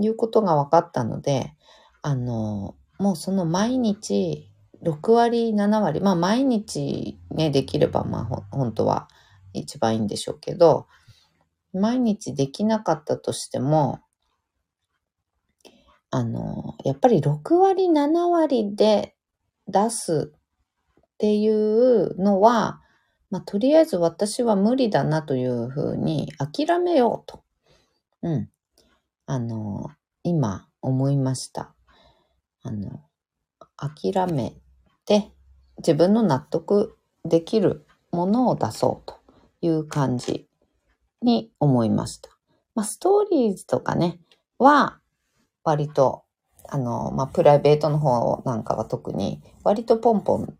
[0.01, 1.53] いうことが分かったので、
[2.03, 4.51] あの、もうその毎日、
[4.83, 9.09] 6割、7割、まあ毎日ね、できれば、まあ本当は
[9.53, 10.87] 一番いいんでしょうけど、
[11.75, 14.01] 毎日できなかったとしても、
[16.11, 19.14] あの、やっぱり6割、7割で
[19.69, 22.81] 出すっていうのは、
[23.31, 27.43] まあ、とりあえず私は無理だなというふうに諦めようと。
[28.23, 28.51] うん。
[29.27, 29.91] あの、
[30.23, 31.75] 今思いました。
[32.63, 33.03] あの、
[33.77, 34.57] 諦め
[35.05, 35.33] て
[35.79, 39.21] 自分の納得できるものを出そうと
[39.61, 40.49] いう感じ
[41.23, 42.31] に思いました。
[42.75, 44.21] まあ、ストーリーズとかね、
[44.59, 44.99] は
[45.65, 46.24] 割と
[46.69, 50.57] あの、まあ、プライベートの方なんかは特に割とポンポン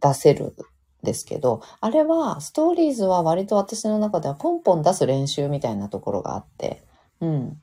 [0.00, 0.54] 出せるん
[1.02, 6.82] ですけど、あれは、ストーリーズは割と私の中ではポンポン出す練習みたいなところがあって、
[7.20, 7.62] うん。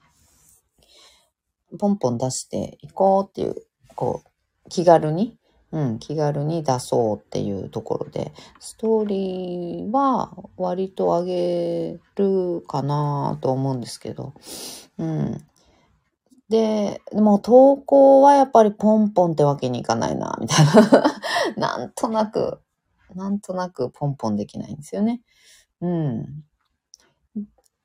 [1.77, 3.55] ポンポン出していこうっていう、
[3.95, 5.37] こう、気軽に、
[5.71, 14.33] うん、気軽に出そうっていうところで、ストーリーは割と上げるかなと思うんですけど、
[14.97, 15.45] うん。
[16.49, 20.77] で、もう投稿はやっぱりポンポンってわけにいかないな、みたいな。
[21.79, 22.61] なんとなく、
[23.15, 25.21] なんとなくポンポンできないんですよね。
[25.81, 26.43] うん。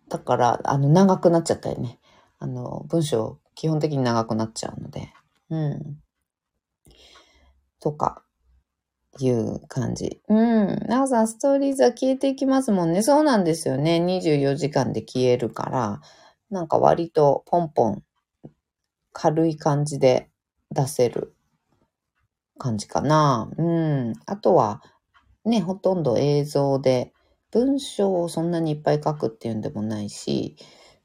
[0.09, 1.99] だから、あの、長くなっちゃったりね。
[2.39, 5.13] あの、文章、基本的に長くなっちゃうので。
[5.51, 6.03] うん。
[7.81, 8.25] とか、
[9.19, 10.21] いう感じ。
[10.29, 10.87] うん。
[10.87, 13.03] なおさん、ストーリーズは消えていきますもんね。
[13.03, 13.99] そうなんですよね。
[13.99, 16.01] 24時間で消えるから、
[16.51, 18.03] なんか割とポンポン
[19.13, 20.31] 軽い感じで
[20.71, 21.35] 出せる
[22.59, 23.51] 感じかな。
[23.57, 24.13] うん。
[24.27, 24.83] あとは、
[25.45, 27.13] ね、ほとんど映像で、
[27.51, 30.57] 文章をそんなにいっぱい書くっていうんでもないし、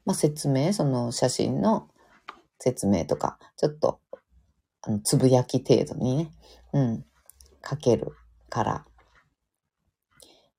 [0.04, 1.88] まあ、説明、その写真の
[2.60, 4.00] 説明とか、ちょっと、
[4.82, 6.30] あの、つぶやき程度にね、
[6.72, 7.04] うん、
[7.68, 8.12] 書ける
[8.48, 8.84] から。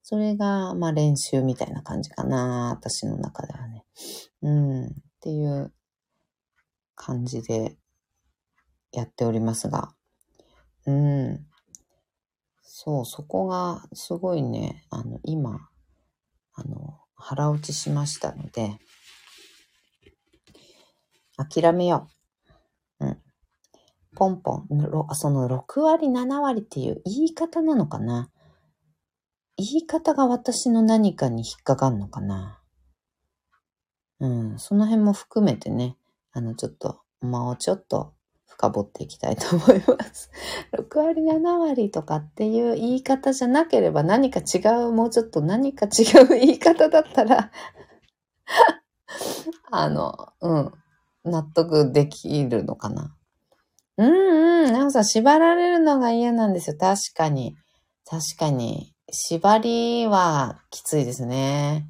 [0.03, 2.71] それが、まあ、練習みたいな感じかな。
[2.71, 3.85] 私の中ではね。
[4.41, 4.89] うん、っ
[5.21, 5.73] ていう
[6.97, 7.77] 感じで
[8.91, 9.93] やっておりますが、
[10.85, 11.45] うん。
[12.63, 15.69] そう、そこがすごいね、あの、今、
[16.53, 18.79] あの、腹落ちしましたので、
[21.37, 22.09] 諦めよ
[22.99, 23.05] う。
[23.05, 23.21] うん。
[24.15, 24.67] ポンポン、
[25.13, 28.31] その6割、7割っていう言い方なのかな？
[29.57, 32.59] 言い方が私の何かに引っかかんのかな？
[34.19, 35.97] うん、その辺も含めてね、
[36.38, 38.13] あの、ちょっと、間をちょっと
[38.45, 40.29] 深掘っていきたいと思います。
[40.71, 47.49] 6割、7割とかっていう言い方じゃなければ何か違う、もうちょっと何か違う言い方だったら
[49.71, 50.73] あの、うん、
[51.23, 53.15] 納得できるのかな。
[53.97, 56.77] うんうん、なんかさ、縛られるのが嫌なんですよ。
[56.79, 57.57] 確かに。
[58.05, 58.93] 確かに。
[59.11, 61.88] 縛りはきついですね。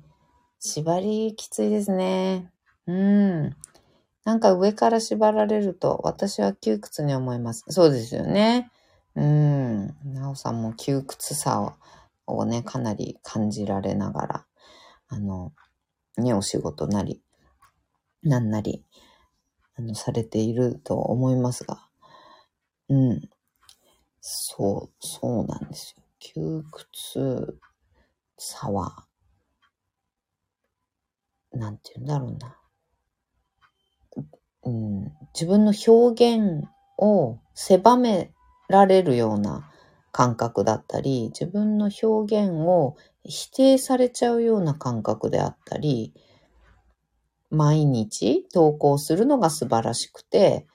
[0.62, 2.50] 縛りきついですね。
[2.88, 3.58] うん。
[4.28, 7.64] なんか上から縛られると私は窮屈に思います。
[7.70, 8.70] そうですよね。
[9.16, 9.88] うん。
[10.04, 11.78] なおさんも窮屈さ
[12.26, 14.46] をね、かなり感じられながら、
[15.08, 15.54] あの、
[16.18, 17.22] ね、お仕事なり、
[18.22, 18.84] なんなり、
[19.78, 21.88] あの、されていると思いますが、
[22.90, 23.30] うん。
[24.20, 26.04] そう、そうなんですよ。
[26.20, 27.58] 窮屈
[28.38, 29.06] さは、
[31.54, 32.58] なんて言うんだろうな。
[34.68, 38.32] うん、自分の表現を狭め
[38.68, 39.72] られるような
[40.12, 46.14] 感覚だったり、自分の表現を否定されちゃうような感覚であったり、
[47.50, 50.68] 毎日投稿するのが素晴らしくて、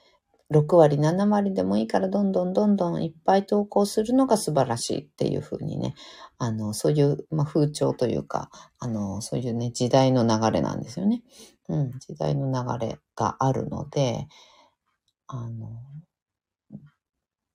[0.50, 5.94] 6割、7割でもいいからどんどんどんどんいっぱい投稿するのが素晴らしいっていうふうにね、
[6.38, 11.22] あの、そういう、まあ、風潮というか、あの、そういうね、時代の流れなんですよね。
[11.72, 14.28] うん、時代の流れがあるので、
[15.26, 15.70] あの、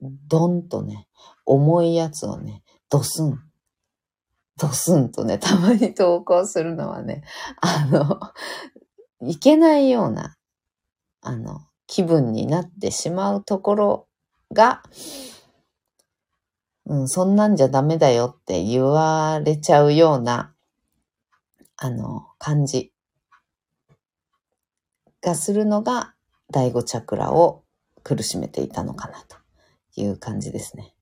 [0.01, 1.07] ドンとね、
[1.45, 3.39] 重いやつをね、ドスン、
[4.57, 7.23] ドスンとね、 たまに投稿するのはね、
[7.61, 8.19] あの、
[9.21, 10.35] いけないような、
[11.21, 14.07] あの、気分になってしまうところ
[14.51, 14.81] が、
[16.87, 20.55] うん、そんなんじゃダメだよって言われちゃうような、
[21.75, 22.96] あの、感じ。
[25.27, 26.13] がするのが、
[26.51, 27.63] 第五チャクラを
[28.03, 29.35] 苦しめていたのかなと
[29.99, 30.95] いう感じですね。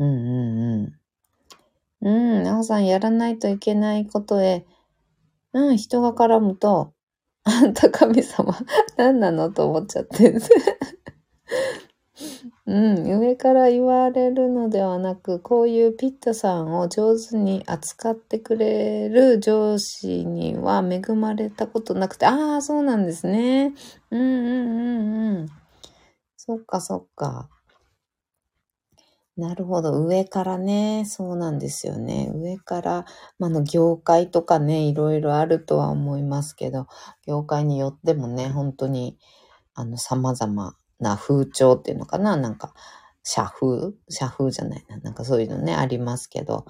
[0.00, 0.92] うんうん
[2.02, 2.08] うん。
[2.08, 4.66] うん、なおさんやらないといけないことへ、
[5.52, 6.92] うん、人が絡むと、
[7.44, 8.58] あんた神様、
[8.96, 10.34] 何なのと思っちゃって。
[12.66, 23.72] うん、上から言われるのではなく、こういうピッタさんを上手に扱ってくれる上司には恵まれたことなくて、ああ、そうなんですね。
[24.10, 24.24] うんう
[24.64, 25.46] んうんうん。
[26.36, 27.48] そっかそっか。
[29.36, 30.02] なるほど。
[30.06, 31.04] 上からね。
[31.06, 32.30] そうなんですよね。
[32.34, 33.04] 上から、
[33.38, 36.86] まあの、業界とかね、いろいろあるとは思いますけど、
[37.26, 39.18] 業界によってもね、本当に、
[39.74, 42.36] あの、様々な風潮っていうのかな？
[42.36, 42.74] なんか、
[43.22, 43.94] 社風？
[44.08, 44.98] 社風じゃないな。
[44.98, 46.66] なんかそういうのね、ありますけど、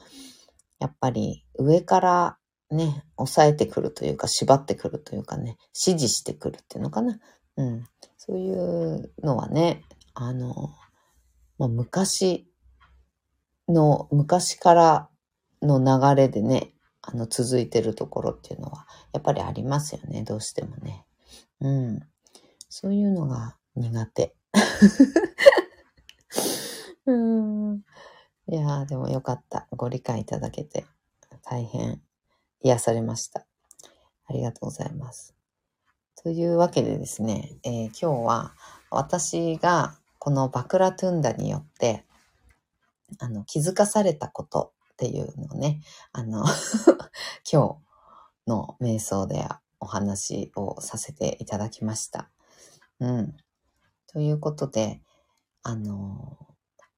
[0.78, 2.38] やっぱり上から
[2.70, 7.18] ね、抑えてくるというか、縛ってくるというかね、指示してくるっていうのかな？
[7.56, 7.84] うん。
[8.16, 9.82] そういうのはね、
[10.14, 10.70] あの、
[11.58, 12.50] まあ、昔
[13.68, 15.08] の昔から
[15.62, 16.72] の流れでね、
[17.02, 21.04] あの続いてるところっていうのはやっぱりありますよね、どうしてもね。
[21.60, 22.00] うん。
[22.68, 24.34] そういうのが苦手。
[27.06, 27.76] うん。
[28.48, 29.66] いやーでもよかった。
[29.70, 30.86] ご理解いただけて
[31.42, 32.02] 大変
[32.62, 33.46] 癒されました。
[34.26, 35.34] ありがとうございます。
[36.22, 38.54] というわけでですね、えー、今日は
[38.90, 42.06] 私がこのバクラトゥンダによって
[43.18, 45.80] あの、気づかされたことっていうのをね、
[46.12, 46.44] あの
[47.50, 47.80] 今
[48.44, 49.46] 日の瞑想で
[49.78, 52.30] お話をさせていただきました。
[53.00, 53.36] うん。
[54.12, 55.00] ということで、
[55.62, 56.38] あの、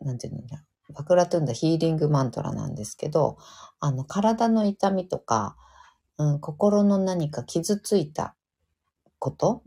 [0.00, 0.64] なんていうんだ。
[0.94, 3.36] バクラトゥンダヒーリングマントラなんですけど、
[3.80, 5.56] あの、体の痛みとか、
[6.16, 8.34] うん、心の何か傷ついた
[9.18, 9.62] こと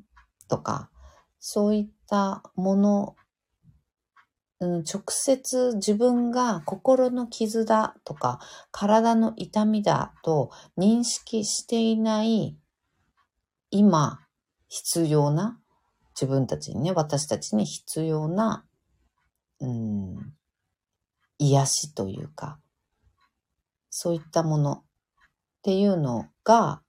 [0.48, 0.90] とか、
[1.40, 3.16] そういったもの
[4.62, 8.40] うん、直接自分が心の傷だとか
[8.72, 12.56] 体の痛みだと認識していない
[13.72, 14.20] 今
[14.68, 15.60] 必要な
[16.14, 18.66] 自分たちにね、私たちに必要な、
[19.60, 20.34] うん、
[21.38, 22.60] 癒しというか、
[23.90, 24.84] そういったものっ
[25.64, 26.82] ていうのが、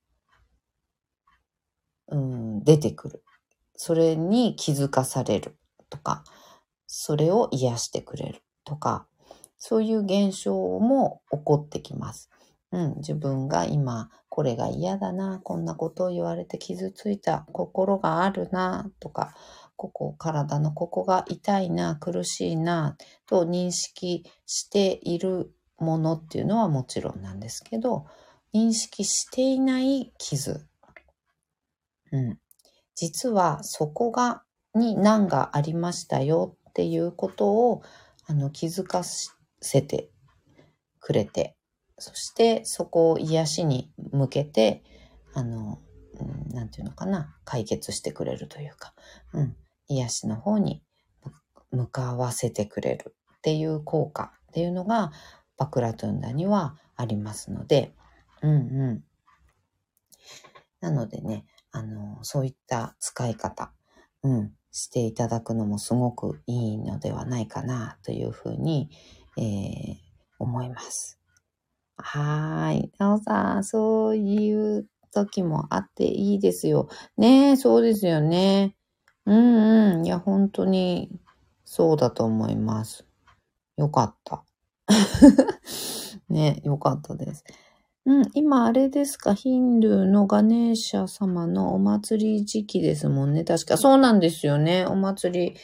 [2.09, 3.25] うん、出てくる。
[3.75, 5.57] それに気づかされる
[5.91, 6.25] とか、
[6.87, 9.07] それを癒してくれるとか、
[9.59, 12.32] そういう現象も起こってきます。
[12.73, 19.35] うん、自分が今これが嫌だな、こんなことを言われて傷ついた心があるな、とか、
[19.77, 22.97] ここ、体のここが痛いな、苦しいな、
[23.27, 28.07] と認識しているものっていうのはもちろんなんですけど、
[28.55, 30.67] 認識していない傷
[32.11, 32.39] うん。
[32.95, 34.45] 実はそこが、
[34.75, 37.83] に難がありましたよっていうことを、
[38.27, 39.03] あの、気づか
[39.61, 40.11] せて
[41.01, 41.57] くれて、
[42.03, 44.83] そしてそこを癒しに向けて、
[45.35, 45.79] あの、
[46.19, 48.93] うん、なんていうのかな、解決してくれるというか、
[49.33, 50.83] うん、癒しの方に
[51.71, 55.13] 向かわせてくれるっていう効果っていうのが、
[55.57, 57.95] バクラトゥンダにはありますので、
[58.43, 58.57] うんう
[58.95, 59.05] ん。
[60.81, 63.73] なのでね、あの、そういった使い方、
[64.25, 68.91] うん、していただくのもすごくいいのではないかなというふうに、
[69.39, 69.97] えー、
[70.41, 71.22] 思います。
[71.97, 72.91] はい。
[72.99, 76.89] なおさん、そういう時もあっていいですよ。
[77.17, 78.77] ねえ、そうですよね。
[79.27, 80.07] うんうん。
[80.07, 81.11] いや、本当に、
[81.65, 83.07] そうだと思います。
[83.77, 84.45] よかった。
[86.29, 87.45] ね、よかったです。
[88.05, 93.45] うん、今あれですか、ヒンドゥーのガネーシャ様のお祭り時期ですもんね。
[93.45, 94.85] 確か、そうなんですよね。
[94.87, 95.57] お祭り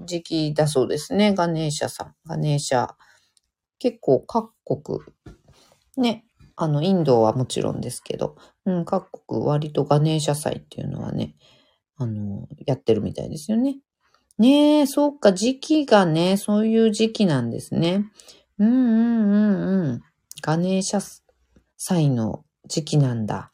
[0.00, 1.34] 時期だそうですね。
[1.34, 2.14] ガネーシャさん。
[2.26, 2.94] ガネーシャ。
[3.80, 5.00] 結構各国、
[6.00, 6.24] ね、
[6.56, 11.34] あの、インドはもちろんですけど、うん、各国割とガネーシャ祭っていうのはね、
[11.96, 13.78] あの、やってるみたいですよね。
[14.38, 18.04] ねえ、そうか、時期がね、そういう時期なんですね。
[18.58, 20.02] うんうんうんうん。
[20.42, 21.22] ガネーシャ
[21.76, 23.52] 祭の時期なんだ。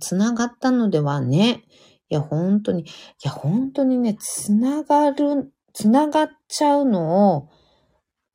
[0.00, 1.64] つながったのではね。
[2.08, 2.86] いや、本当に、い
[3.24, 7.48] や、本当にね、つながる、つながっちゃうのを、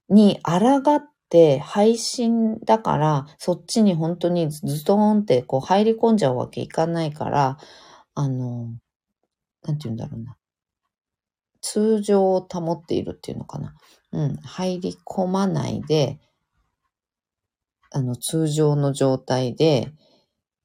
[0.09, 7.57] に抗って配信だから、そっちに本当にズドーンってこう入り込んじゃうわけいかないから、
[8.15, 8.73] あの、
[9.63, 10.37] なんて言うんだろうな。
[11.61, 13.75] 通常を保っているっていうのかな。
[14.11, 16.19] うん、入り込まないで、
[17.91, 19.91] あの、通常の状態で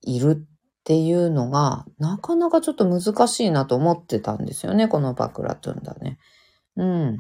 [0.02, 6.18] いるっていうのが、なかなかちょっと難しいなと思ってたんですよね、このバクラトゥンだね。
[6.76, 7.18] うん。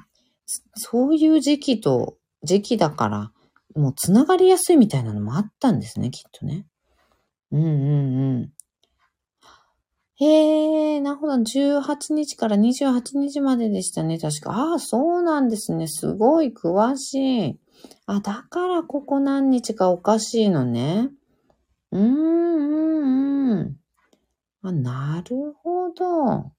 [0.74, 3.32] そういう時期と、時期だから、
[3.74, 6.66] もうつながりやすいみたいなのもあったんですね、きっとね。
[7.50, 8.52] うんうんうん。
[10.16, 11.34] へえ、なるほど。
[11.42, 14.52] 18日から28日まででしたね、確か。
[14.52, 15.88] ああ、そうなんですね。
[15.88, 17.58] すごい詳しい。
[18.06, 21.10] あ、だからここ何日かおかしいのね。
[21.90, 23.76] うーん、うん、うん。
[24.62, 26.52] あ、なるほど。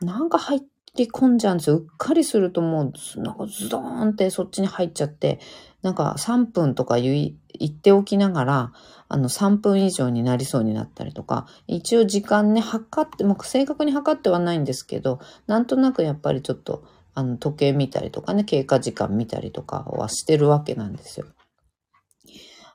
[0.00, 0.60] なんか入っ
[0.96, 1.76] り込んじゃうんですよ。
[1.78, 5.40] うっかりするともう、なんかズドーンってそっちに入っちゃって、
[5.82, 8.72] なんか3分とか言っておきながら、
[9.08, 16.84] あの3分以上になりそうになったりとか、一応時間ね、測って、もう正確に測ってはないんですけど、なんとなくやっぱりちょっと、
[17.14, 21.26] あの時計見たりとかね、経過時間見たりとかはしてるわけなんですよ。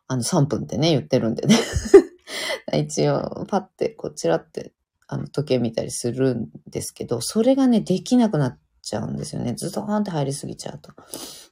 [0.08, 1.56] あの3分ってね、言ってるんでね。
[2.74, 4.74] 一応、パッて、こちらって、
[5.14, 9.54] あの時計見たりするんですけど、それがね、できなくなっちゃうんですよね。
[9.54, 10.92] ズドーンって入りすぎちゃうと。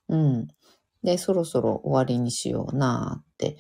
[0.10, 0.48] うん。
[1.04, 3.58] で、そろそろ終わりにしようなって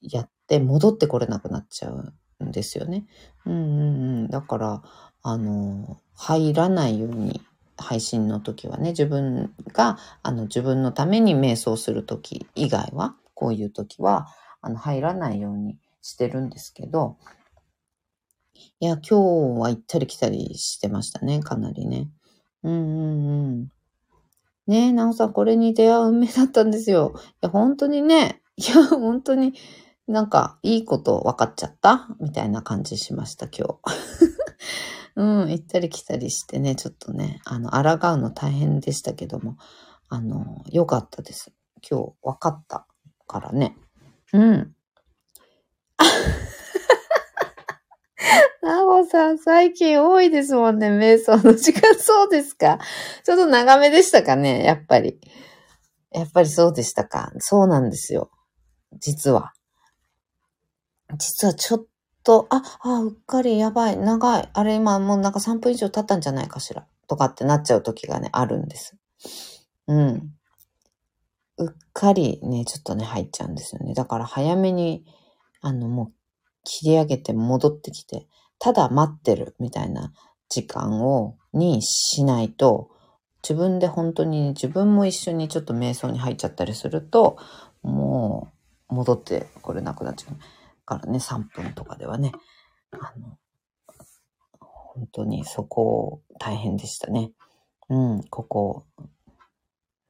[0.00, 3.06] やって、戻ってこれなくなっちゃうんですよね。
[3.44, 4.28] うんうんうん。
[4.28, 4.82] だから、
[5.22, 7.40] あの、入らないように、
[7.76, 14.28] 配信の時はね、自分が、あの、自分のために瞑想する時以外は、こういう時は、
[14.60, 17.16] あの、入らないようにしてるんですけど、
[18.80, 22.10] いや、今日は行ったり来たりしてましたね、かなりね。
[22.62, 23.68] うんうんうん。
[24.66, 27.14] ねえ、なおさん、これに出会う運命だったんですよ。
[27.16, 29.54] いや、本当にね、いや、本当に
[30.06, 32.08] なんか、いいこと分かっちゃった？
[32.20, 33.80] みたいな感じしました、今日。
[35.16, 39.56] うん、行ったり来たりしてね、ちょっとね、あの、抗うの大変でしたけども、
[40.08, 41.52] あの、良かったです。
[41.88, 42.86] 今日分かった
[43.26, 43.76] からね。
[44.32, 44.74] うん。
[48.62, 51.94] なおさん、最近多いですもんね、瞑想の時間。
[51.94, 52.78] そうですか
[53.24, 55.20] ちょっと長めでしたかね、やっぱり。
[56.10, 57.32] やっぱりそうでしたか。
[57.38, 58.30] そうなんですよ。
[58.92, 59.52] 実は。
[61.18, 61.86] 実はちょっ
[62.22, 64.48] と、あ、あ、うっかりやばい、長い。
[64.52, 66.86] あれ今もうなんか3分以上経ったんじゃないかしら。
[67.06, 68.96] とかってなっちゃう時がね、あるんです。
[69.86, 70.34] うん。
[71.58, 73.94] うっかりね、ちょっとね、入っちゃうんですよね。
[73.94, 75.04] だから早めに、
[75.60, 76.23] あの、もう
[76.64, 78.26] 切り上げて戻ってきて、
[78.58, 80.12] ただ待ってるみたいな
[80.48, 82.90] 時間を、にしないと、
[83.42, 87.36] 自分で本当に自分も一緒にちょっと瞑想に入っちゃったりすると、
[87.82, 88.52] も
[88.88, 90.36] う戻ってこれなくなっちゃう。
[90.84, 92.32] からね、3分とかではね、
[92.92, 93.38] あの、
[94.60, 97.32] 本当にそこ大変でしたね。
[97.88, 98.86] うん、ここ、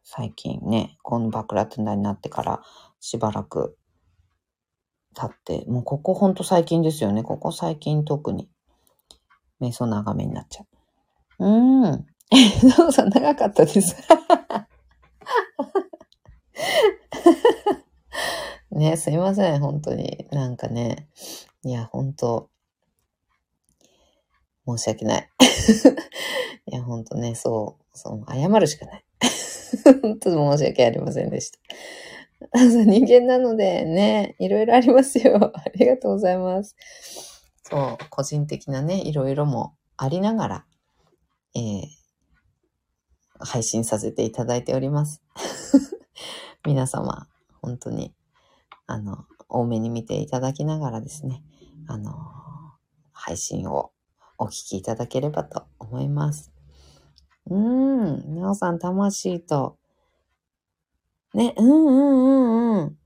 [0.03, 2.63] 最近ね、このバックラトゥンダになってから
[3.01, 3.77] しばらく
[5.15, 7.23] 経って、もうここほんと最近ですよね。
[7.23, 8.49] ここ最近特に。
[9.61, 10.65] 瞑想長めになっちゃ
[11.39, 11.47] う。
[11.47, 12.07] うーん。
[12.79, 13.97] なおさん長かったです。
[18.71, 20.27] ね、すいません、本当に。
[20.33, 21.09] なんかね、
[21.63, 22.51] いや、本当
[24.67, 25.31] 申し訳ない。
[26.67, 29.05] いや、本当ね、そう、そう、謝るしかない。
[30.03, 31.59] 本当申し訳ありませんでした。
[32.55, 35.53] 人間なのでね、いろいろありますよ。
[35.55, 36.77] ありがとうございます。
[37.63, 40.67] そう、個人的なね、いろいろもありながら、
[41.55, 41.85] えー、
[43.39, 45.23] 配信させていただいております。
[46.67, 47.29] 皆様、
[47.63, 48.15] 本当に、
[48.87, 51.43] あの、多めに見ていただきながらですね、
[51.87, 52.13] あの、
[53.13, 53.93] 配信を
[54.39, 56.53] お聞きいただければと思います。
[57.47, 59.79] うーん、なおさん、魂と、
[61.35, 62.99] ね、うんうんうんうん。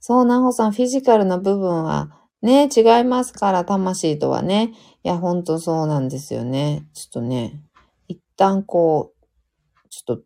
[0.00, 2.10] そう、なほさん、フィジカルな部分は、
[2.42, 4.74] ね、違いますから、魂とはね。
[5.04, 6.86] いや、ほんとそうなんですよね。
[6.94, 7.62] ちょっとね、
[8.08, 10.24] 一旦こう、ちょっと、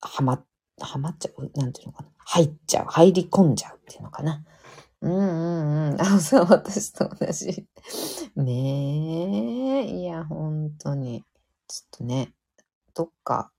[0.00, 0.42] はま、
[0.80, 1.50] はまっちゃう？
[1.58, 2.10] なんていうのかな？
[2.26, 2.86] 入っちゃう。
[2.88, 4.44] 入り込んじゃうっていうのかな？
[5.02, 5.20] うんう
[5.90, 6.00] んうん。
[6.00, 7.66] あ、そう、私と同じ。
[8.36, 10.00] ねえ。
[10.00, 11.24] いや、本当に。
[11.68, 12.32] ちょっとね、
[12.94, 13.52] どっか、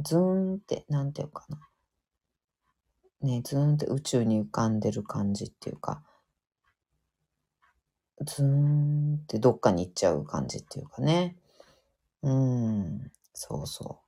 [0.00, 1.58] ズーンって、なんていうかな。
[3.22, 6.02] ね、ズーンって宇宙に浮かんでる感じっていうか、
[8.24, 11.36] ズーンってどっかに行っちゃう感じっていうかね。
[12.22, 14.00] うん、そうそ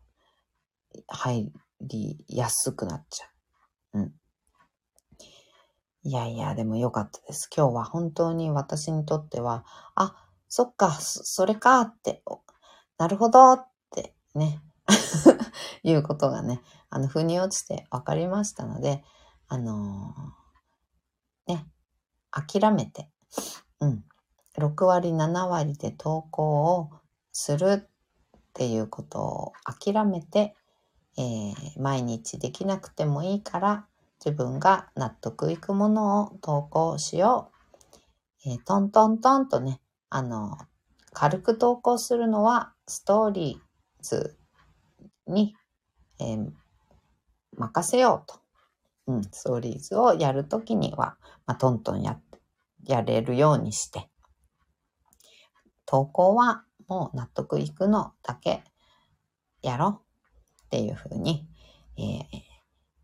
[0.94, 1.02] う。
[1.06, 3.26] 入りやすくなっちゃ
[3.94, 4.00] う。
[4.00, 4.12] うん。
[6.02, 7.50] いやいや、でもよかったです。
[7.54, 9.64] 今日は本当に私にとっては、
[9.94, 10.16] あ、
[10.48, 12.22] そっか、それかって、
[12.96, 14.62] なるほどってね、
[15.90, 16.60] いうことがね、
[16.90, 19.02] あの、腑に落ちて分かりましたので、
[19.48, 21.66] あのーね、
[22.30, 23.08] 諦めて、
[23.80, 24.04] うん、
[24.58, 26.90] 6割、7割で投稿を
[27.32, 27.88] する
[28.36, 30.54] っていうことを諦めて、
[31.16, 33.86] えー毎日できなくてもいいから、
[34.24, 37.50] 自分が納得いくものを投稿しよ
[38.44, 38.50] う。
[38.50, 39.80] えートントントンとね、
[40.10, 40.58] あの、
[41.12, 44.36] 軽く投稿するのはストーリーズ
[45.26, 45.56] に、
[46.20, 46.50] えー
[47.56, 48.40] 任せようと。
[49.08, 51.16] うん、ストーリーズをやるときには、
[51.46, 52.20] まあ、トントンや、
[52.84, 54.08] やれるようにして、
[55.86, 58.62] 投稿はもう納得いくのだけ
[59.62, 60.02] やろ
[60.60, 61.48] うっていうふうに、
[61.96, 62.48] えー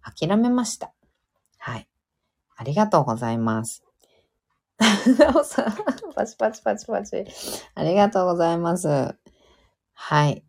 [0.04, 0.92] 諦めました。
[1.56, 1.88] はい。
[2.56, 3.82] ありがとうございます。
[6.14, 7.24] パチパチパチパチ。
[7.74, 9.16] ありがとうございます。
[9.94, 10.44] はい。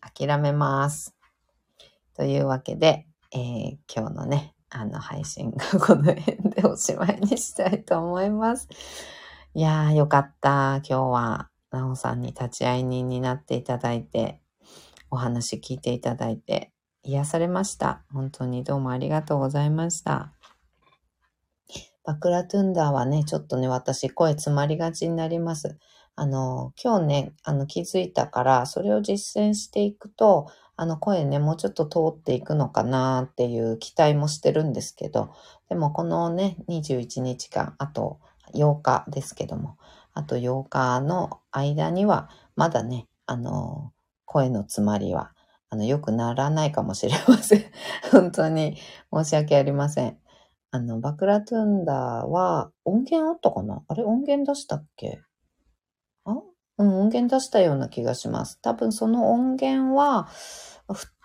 [0.00, 1.15] 諦めます。
[2.16, 8.68] というわけで、えー今日のね、あの配信がこの辺でおしまいにしたいと思います。
[9.54, 10.76] いやー、よかった。
[10.76, 14.40] 今日は、なおさんに立ち会い人になっていただいて、
[15.10, 18.02] お話聞いていただいて、癒されました。
[18.12, 20.32] 本当にどうもありがとうございました。
[22.04, 25.78] バクラトゥンダーはね、ちょっとね、私声詰まりがちになります。
[26.14, 30.48] あの、今日ね、あの気づいたから、それを実践していくと、
[30.78, 35.34] あの声ね、もうちょっと通っていくのかなっていう期待もしてるんですけど、
[35.70, 38.20] でもこのね、21日間、あと
[38.54, 39.78] 8日ですけども、
[40.12, 43.92] あと8日の間には、まだね、あの、
[44.26, 45.32] 声の詰まりは、
[45.70, 47.64] あの、良くならないかもしれません。
[48.12, 48.76] 本当に
[49.12, 50.18] 申し訳ありません。
[50.72, 53.82] あの、バクラトゥンダーは音源あったかな？
[53.88, 55.25] あれ音源出したっけ？
[56.78, 58.58] うん、音源出したような気がします。
[58.60, 60.28] 多分その音源は、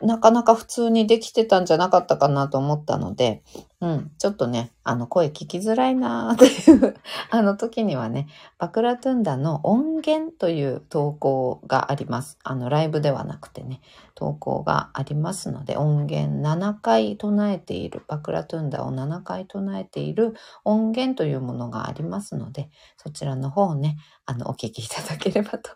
[0.01, 3.43] なかなか普通にできてたんじゃなかったかなと思ったので、
[3.79, 6.95] うん、ちょっとね、あの、声聞きづらいなー っていう、
[7.29, 12.39] あの時にはね、バクラトゥンダの音源という投稿があります。
[12.43, 13.81] あの、ライブではなくてね、
[14.15, 20.33] 投稿がありますので、音源7回唱えている、バクラトゥンダを7回唱えている
[20.63, 25.71] 音源というものがありますので、そちらの方をね、あの、お聞きいただければと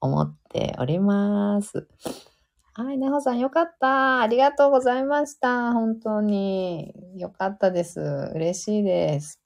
[0.00, 1.88] 思っております。
[2.78, 4.20] はい、なほさんよかった。
[4.20, 5.72] ありがとうございました。
[5.72, 6.92] 本当に。
[7.16, 8.02] よかったです。
[8.34, 9.40] 嬉しいです。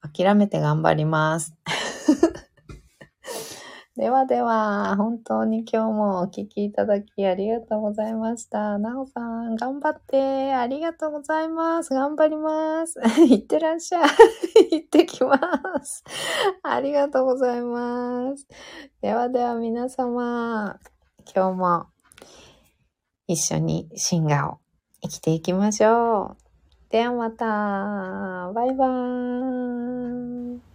[0.00, 1.56] 諦めて頑張ります。
[3.96, 8.78] ではでは、本当に今日もお聞きいただきありがとうございました。
[8.78, 10.54] なおさん、頑張って。
[10.54, 11.94] ありがとうございます。
[11.94, 13.00] 頑張ります。
[13.28, 14.10] いってらっしゃい。
[14.70, 15.36] 行ってきま
[15.82, 16.04] す。
[16.62, 18.46] ありがとうございます。
[19.00, 20.78] ではでは皆様、
[21.34, 21.86] 今日も
[23.26, 24.58] 一緒にシンガーを
[25.02, 26.48] 生きていきましょう。
[26.90, 27.44] ではまた。
[28.54, 30.67] バイバーイ。